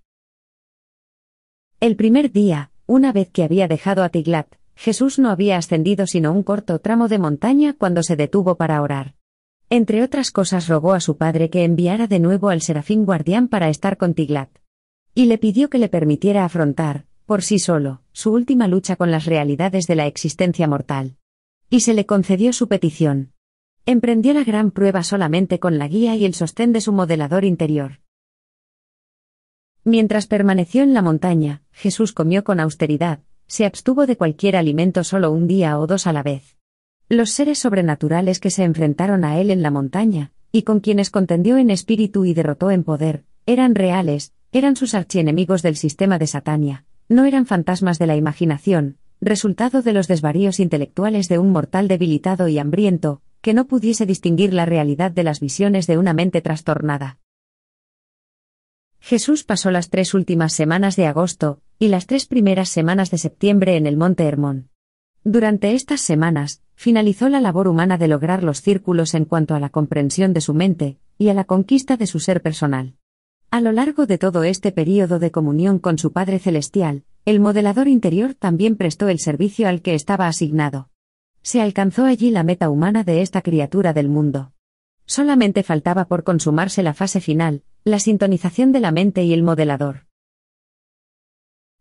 [1.80, 6.30] El primer día, una vez que había dejado a Tiglat, Jesús no había ascendido sino
[6.30, 9.15] un corto tramo de montaña cuando se detuvo para orar.
[9.68, 13.68] Entre otras cosas rogó a su padre que enviara de nuevo al serafín guardián para
[13.68, 14.50] estar con Tiglat.
[15.14, 19.24] Y le pidió que le permitiera afrontar, por sí solo, su última lucha con las
[19.24, 21.16] realidades de la existencia mortal.
[21.68, 23.32] Y se le concedió su petición.
[23.86, 28.00] Emprendió la gran prueba solamente con la guía y el sostén de su modelador interior.
[29.82, 35.32] Mientras permaneció en la montaña, Jesús comió con austeridad, se abstuvo de cualquier alimento solo
[35.32, 36.56] un día o dos a la vez.
[37.08, 41.56] Los seres sobrenaturales que se enfrentaron a él en la montaña, y con quienes contendió
[41.56, 46.84] en espíritu y derrotó en poder, eran reales, eran sus archienemigos del sistema de Satania,
[47.08, 52.48] no eran fantasmas de la imaginación, resultado de los desvaríos intelectuales de un mortal debilitado
[52.48, 57.20] y hambriento, que no pudiese distinguir la realidad de las visiones de una mente trastornada.
[58.98, 63.76] Jesús pasó las tres últimas semanas de agosto, y las tres primeras semanas de septiembre
[63.76, 64.70] en el monte Hermón.
[65.22, 69.70] Durante estas semanas, finalizó la labor humana de lograr los círculos en cuanto a la
[69.70, 72.94] comprensión de su mente, y a la conquista de su ser personal.
[73.50, 77.88] A lo largo de todo este período de comunión con su Padre Celestial, el modelador
[77.88, 80.90] interior también prestó el servicio al que estaba asignado.
[81.42, 84.52] Se alcanzó allí la meta humana de esta criatura del mundo.
[85.06, 90.06] Solamente faltaba por consumarse la fase final, la sintonización de la mente y el modelador.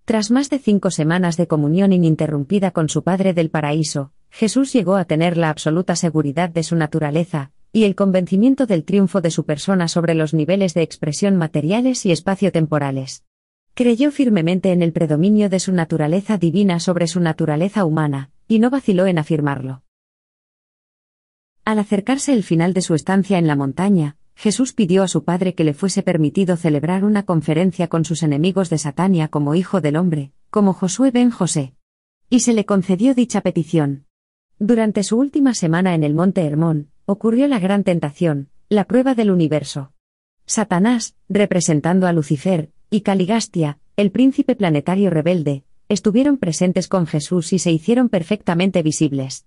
[0.06, 4.98] Tras más de cinco semanas de comunión ininterrumpida con su Padre del Paraíso, Jesús llegó
[4.98, 9.46] a tener la absoluta seguridad de su naturaleza, y el convencimiento del triunfo de su
[9.46, 13.24] persona sobre los niveles de expresión materiales y espacio-temporales.
[13.76, 18.70] Creyó firmemente en el predominio de su naturaleza divina sobre su naturaleza humana, y no
[18.70, 19.84] vaciló en afirmarlo.
[21.64, 25.56] Al acercarse el final de su estancia en la montaña, Jesús pidió a su Padre
[25.56, 29.96] que le fuese permitido celebrar una conferencia con sus enemigos de Satania como Hijo del
[29.96, 31.74] Hombre, como Josué ben José.
[32.30, 34.05] Y se le concedió dicha petición.
[34.60, 39.30] Durante su última semana en el monte Hermón, ocurrió la gran tentación, la prueba del
[39.30, 39.92] universo.
[40.46, 47.60] Satanás, representando a Lucifer, y Caligastia, el príncipe planetario rebelde, estuvieron presentes con Jesús y
[47.60, 49.46] se hicieron perfectamente visibles.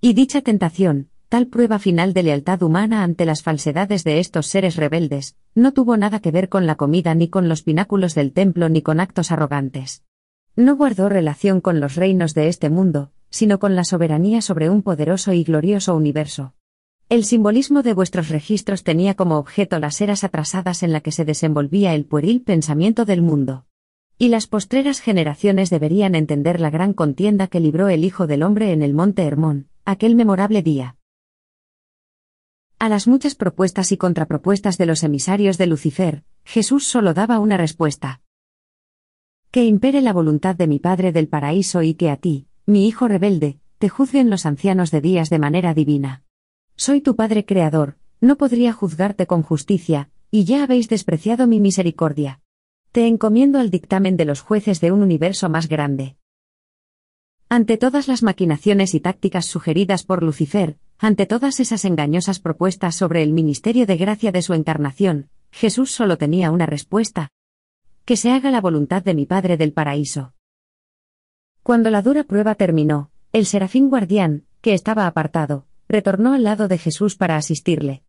[0.00, 4.74] Y dicha tentación, tal prueba final de lealtad humana ante las falsedades de estos seres
[4.74, 8.68] rebeldes, no tuvo nada que ver con la comida ni con los pináculos del templo
[8.68, 10.02] ni con actos arrogantes.
[10.56, 14.82] No guardó relación con los reinos de este mundo, sino con la soberanía sobre un
[14.82, 16.54] poderoso y glorioso universo.
[17.08, 21.24] El simbolismo de vuestros registros tenía como objeto las eras atrasadas en la que se
[21.24, 23.64] desenvolvía el pueril pensamiento del mundo.
[24.18, 28.72] Y las postreras generaciones deberían entender la gran contienda que libró el Hijo del Hombre
[28.72, 30.96] en el monte Hermón, aquel memorable día.
[32.78, 37.56] A las muchas propuestas y contrapropuestas de los emisarios de Lucifer, Jesús solo daba una
[37.56, 38.20] respuesta.
[39.50, 43.08] Que impere la voluntad de mi Padre del paraíso y que a ti, mi Hijo
[43.08, 46.22] rebelde, te juzguen los ancianos de días de manera divina.
[46.76, 52.42] Soy tu Padre Creador, no podría juzgarte con justicia, y ya habéis despreciado mi misericordia.
[52.92, 56.16] Te encomiendo al dictamen de los jueces de un universo más grande.
[57.48, 63.22] Ante todas las maquinaciones y tácticas sugeridas por Lucifer, ante todas esas engañosas propuestas sobre
[63.22, 67.30] el ministerio de gracia de su encarnación, Jesús solo tenía una respuesta.
[68.04, 70.34] Que se haga la voluntad de mi Padre del paraíso.
[71.68, 76.78] Cuando la dura prueba terminó, el serafín guardián, que estaba apartado, retornó al lado de
[76.78, 78.04] Jesús para asistirle.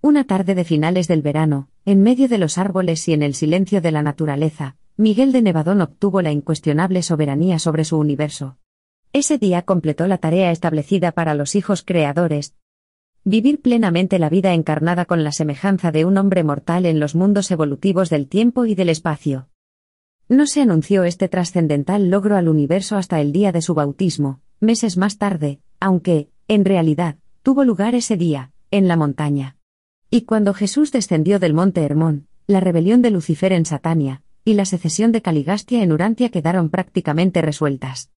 [0.00, 3.82] Una tarde de finales del verano, en medio de los árboles y en el silencio
[3.82, 8.56] de la naturaleza, Miguel de Nevadón obtuvo la incuestionable soberanía sobre su universo.
[9.12, 12.54] Ese día completó la tarea establecida para los hijos creadores.
[13.24, 17.50] Vivir plenamente la vida encarnada con la semejanza de un hombre mortal en los mundos
[17.50, 19.48] evolutivos del tiempo y del espacio.
[20.28, 24.96] No se anunció este trascendental logro al universo hasta el día de su bautismo, meses
[24.96, 29.56] más tarde, aunque, en realidad, tuvo lugar ese día, en la montaña.
[30.10, 34.64] Y cuando Jesús descendió del monte Hermón, la rebelión de Lucifer en Satania, y la
[34.64, 38.10] secesión de Caligastia en Urantia quedaron prácticamente resueltas.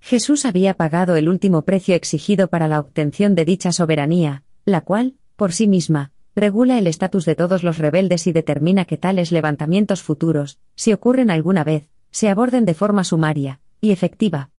[0.00, 5.14] Jesús había pagado el último precio exigido para la obtención de dicha soberanía, la cual,
[5.36, 10.02] por sí misma, regula el estatus de todos los rebeldes y determina que tales levantamientos
[10.02, 14.50] futuros, si ocurren alguna vez, se aborden de forma sumaria y efectiva.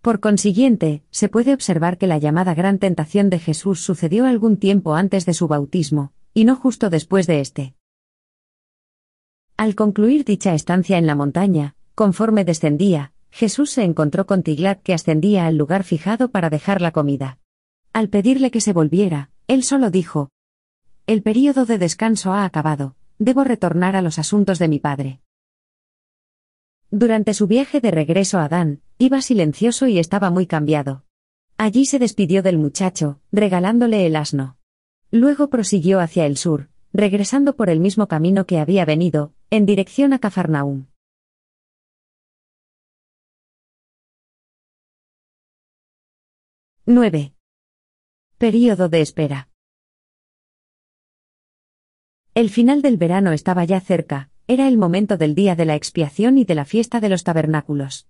[0.00, 4.94] Por consiguiente, se puede observar que la llamada gran tentación de Jesús sucedió algún tiempo
[4.94, 7.74] antes de su bautismo, y no justo después de éste.
[9.56, 14.92] Al concluir dicha estancia en la montaña, conforme descendía, Jesús se encontró con Tiglat que
[14.92, 17.38] ascendía al lugar fijado para dejar la comida.
[17.92, 20.30] Al pedirle que se volviera, él solo dijo,
[21.06, 25.20] El período de descanso ha acabado, debo retornar a los asuntos de mi padre.
[26.92, 31.04] Durante su viaje de regreso a Adán, iba silencioso y estaba muy cambiado.
[31.58, 34.58] Allí se despidió del muchacho, regalándole el asno.
[35.10, 40.12] Luego prosiguió hacia el sur, regresando por el mismo camino que había venido, en dirección
[40.12, 40.86] a Cafarnaúm.
[46.86, 47.34] —9.
[48.38, 49.51] Período de espera.
[52.34, 56.38] El final del verano estaba ya cerca, era el momento del día de la expiación
[56.38, 58.06] y de la fiesta de los tabernáculos.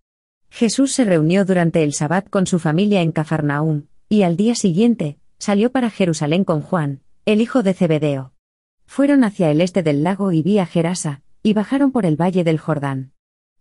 [0.48, 5.18] Jesús se reunió durante el Sabbat con su familia en Cafarnaúm, y al día siguiente,
[5.38, 8.32] salió para Jerusalén con Juan, el hijo de Zebedeo.
[8.86, 12.60] Fueron hacia el este del lago y vía Gerasa, y bajaron por el valle del
[12.60, 13.10] Jordán.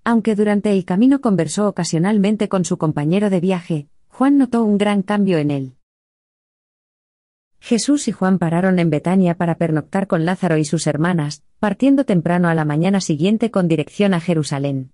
[0.03, 5.01] Aunque durante el camino conversó ocasionalmente con su compañero de viaje, Juan notó un gran
[5.01, 5.75] cambio en él.
[7.63, 12.49] Jesús y Juan pararon en Betania para pernoctar con Lázaro y sus hermanas, partiendo temprano
[12.49, 14.93] a la mañana siguiente con dirección a Jerusalén.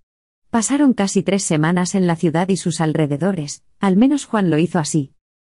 [0.49, 4.79] Pasaron casi tres semanas en la ciudad y sus alrededores, al menos Juan lo hizo
[4.79, 5.13] así.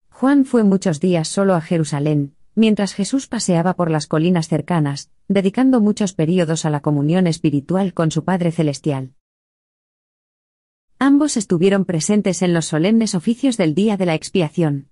[0.08, 5.80] Juan fue muchos días solo a Jerusalén, mientras Jesús paseaba por las colinas cercanas, dedicando
[5.80, 9.14] muchos períodos a la comunión espiritual con su Padre Celestial.
[11.00, 14.90] Ambos estuvieron presentes en los solemnes oficios del día de la expiación.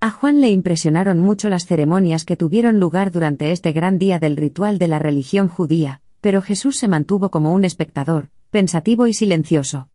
[0.00, 4.36] A Juan le impresionaron mucho las ceremonias que tuvieron lugar durante este gran día del
[4.36, 9.88] ritual de la religión judía, pero Jesús se mantuvo como un espectador, pensativo y silencioso.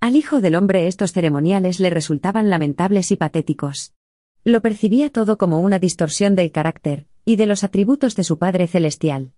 [0.00, 3.94] Al Hijo del Hombre estos ceremoniales le resultaban lamentables y patéticos.
[4.42, 8.66] Lo percibía todo como una distorsión del carácter, y de los atributos de su Padre
[8.66, 9.34] Celestial.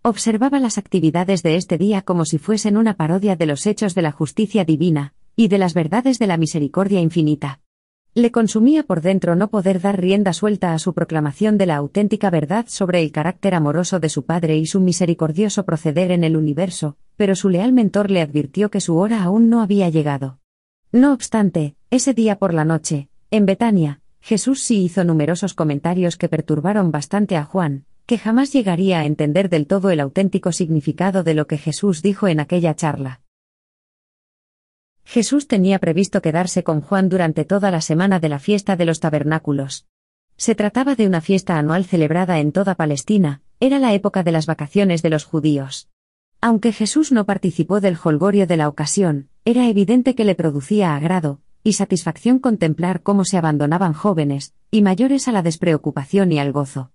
[0.00, 4.02] Observaba las actividades de este día como si fuesen una parodia de los hechos de
[4.02, 7.60] la justicia divina, y de las verdades de la misericordia infinita.
[8.16, 12.30] Le consumía por dentro no poder dar rienda suelta a su proclamación de la auténtica
[12.30, 16.96] verdad sobre el carácter amoroso de su Padre y su misericordioso proceder en el universo,
[17.16, 20.38] pero su leal mentor le advirtió que su hora aún no había llegado.
[20.92, 26.28] No obstante, ese día por la noche, en Betania, Jesús sí hizo numerosos comentarios que
[26.28, 31.34] perturbaron bastante a Juan, que jamás llegaría a entender del todo el auténtico significado de
[31.34, 33.23] lo que Jesús dijo en aquella charla.
[35.04, 39.00] Jesús tenía previsto quedarse con Juan durante toda la semana de la fiesta de los
[39.00, 39.86] tabernáculos.
[40.36, 44.46] Se trataba de una fiesta anual celebrada en toda Palestina, era la época de las
[44.46, 45.88] vacaciones de los judíos.
[46.40, 51.40] Aunque Jesús no participó del holgorio de la ocasión, era evidente que le producía agrado
[51.62, 56.92] y satisfacción contemplar cómo se abandonaban jóvenes y mayores a la despreocupación y al gozo.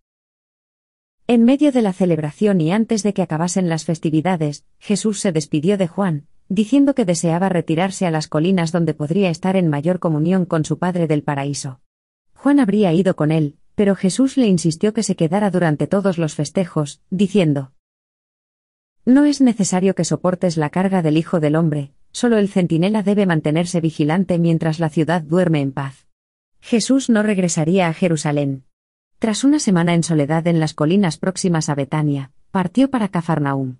[1.25, 5.77] En medio de la celebración y antes de que acabasen las festividades, Jesús se despidió
[5.77, 10.45] de Juan, diciendo que deseaba retirarse a las colinas donde podría estar en mayor comunión
[10.45, 11.79] con su Padre del paraíso.
[12.33, 16.35] Juan habría ido con él, pero Jesús le insistió que se quedara durante todos los
[16.35, 17.71] festejos, diciendo,
[19.05, 23.25] No es necesario que soportes la carga del Hijo del Hombre, solo el centinela debe
[23.25, 26.07] mantenerse vigilante mientras la ciudad duerme en paz.
[26.59, 28.65] Jesús no regresaría a Jerusalén.
[29.19, 33.77] Tras una semana en soledad en las colinas próximas a Betania, partió para Cafarnaúm.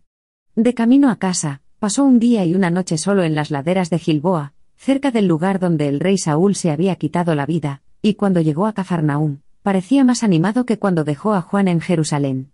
[0.55, 3.99] De camino a casa, pasó un día y una noche solo en las laderas de
[3.99, 8.41] Gilboa, cerca del lugar donde el rey Saúl se había quitado la vida, y cuando
[8.41, 12.51] llegó a Cafarnaúm, parecía más animado que cuando dejó a Juan en Jerusalén.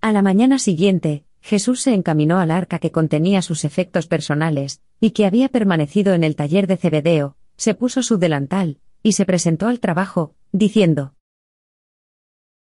[0.00, 5.10] A la mañana siguiente, Jesús se encaminó al arca que contenía sus efectos personales, y
[5.10, 9.68] que había permanecido en el taller de Cebedeo, se puso su delantal, y se presentó
[9.68, 11.14] al trabajo, diciendo,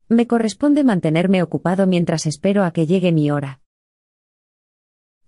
[0.08, 3.60] Me corresponde mantenerme ocupado mientras espero a que llegue mi hora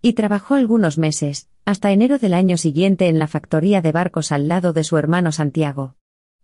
[0.02, 4.48] y trabajó algunos meses, hasta enero del año siguiente en la factoría de barcos al
[4.48, 5.94] lado de su hermano Santiago.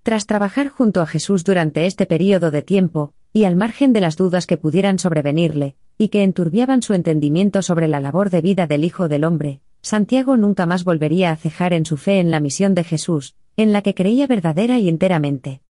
[0.04, 4.16] Tras trabajar junto a Jesús durante este período de tiempo, y al margen de las
[4.16, 8.84] dudas que pudieran sobrevenirle, y que enturbiaban su entendimiento sobre la labor de vida del
[8.84, 12.74] Hijo del Hombre, Santiago nunca más volvería a cejar en su fe en la misión
[12.76, 15.62] de Jesús, en la que creía verdadera y enteramente.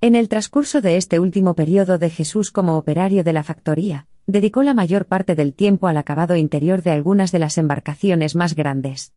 [0.00, 4.62] En el transcurso de este último periodo de Jesús como operario de la factoría, dedicó
[4.62, 9.12] la mayor parte del tiempo al acabado interior de algunas de las embarcaciones más grandes.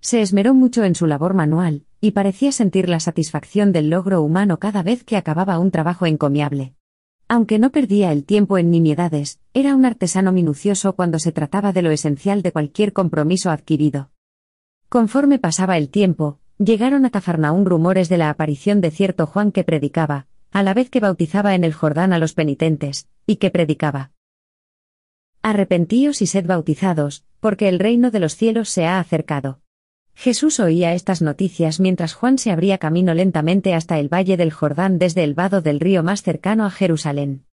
[0.00, 4.58] Se esmeró mucho en su labor manual, y parecía sentir la satisfacción del logro humano
[4.58, 6.74] cada vez que acababa un trabajo encomiable.
[7.28, 11.82] Aunque no perdía el tiempo en nimiedades, era un artesano minucioso cuando se trataba de
[11.82, 14.10] lo esencial de cualquier compromiso adquirido.
[14.88, 19.62] Conforme pasaba el tiempo, llegaron a Cafarnaún rumores de la aparición de cierto Juan que
[19.62, 24.10] predicaba, a la vez que bautizaba en el Jordán a los penitentes, y que predicaba.
[25.42, 29.60] Arrepentíos y sed bautizados, porque el reino de los cielos se ha acercado.
[30.14, 34.98] Jesús oía estas noticias mientras Juan se abría camino lentamente hasta el valle del Jordán
[34.98, 37.46] desde el vado del río más cercano a Jerusalén.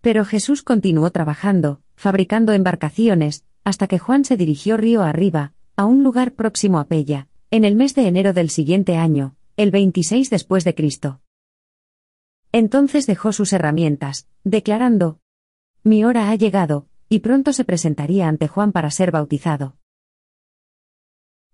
[0.00, 6.02] Pero Jesús continuó trabajando, fabricando embarcaciones, hasta que Juan se dirigió río arriba, a un
[6.02, 10.64] lugar próximo a Pella, en el mes de enero del siguiente año, el 26 después
[10.64, 11.20] de Cristo.
[12.52, 15.18] Entonces dejó sus herramientas, declarando,
[15.82, 19.76] Mi hora ha llegado, y pronto se presentaría ante Juan para ser bautizado.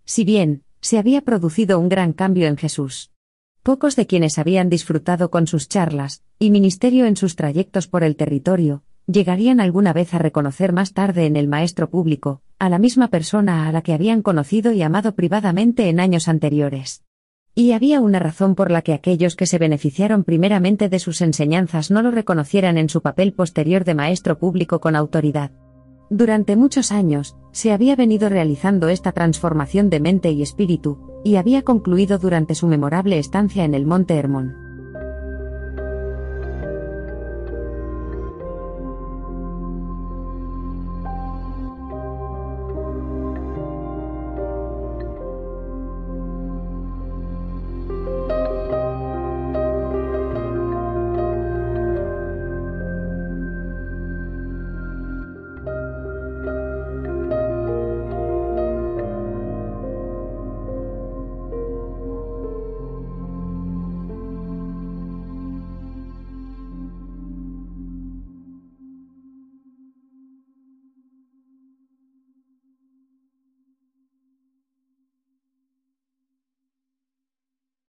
[0.07, 3.11] Si bien, se había producido un gran cambio en Jesús.
[3.63, 8.17] Pocos de quienes habían disfrutado con sus charlas y ministerio en sus trayectos por el
[8.17, 13.09] territorio, llegarían alguna vez a reconocer más tarde en el maestro público, a la misma
[13.09, 17.03] persona a la que habían conocido y amado privadamente en años anteriores.
[17.55, 21.91] Y había una razón por la que aquellos que se beneficiaron primeramente de sus enseñanzas
[21.91, 25.51] no lo reconocieran en su papel posterior de maestro público con autoridad.
[26.11, 31.63] Durante muchos años, se había venido realizando esta transformación de mente y espíritu, y había
[31.63, 34.70] concluido durante su memorable estancia en el Monte Hermón.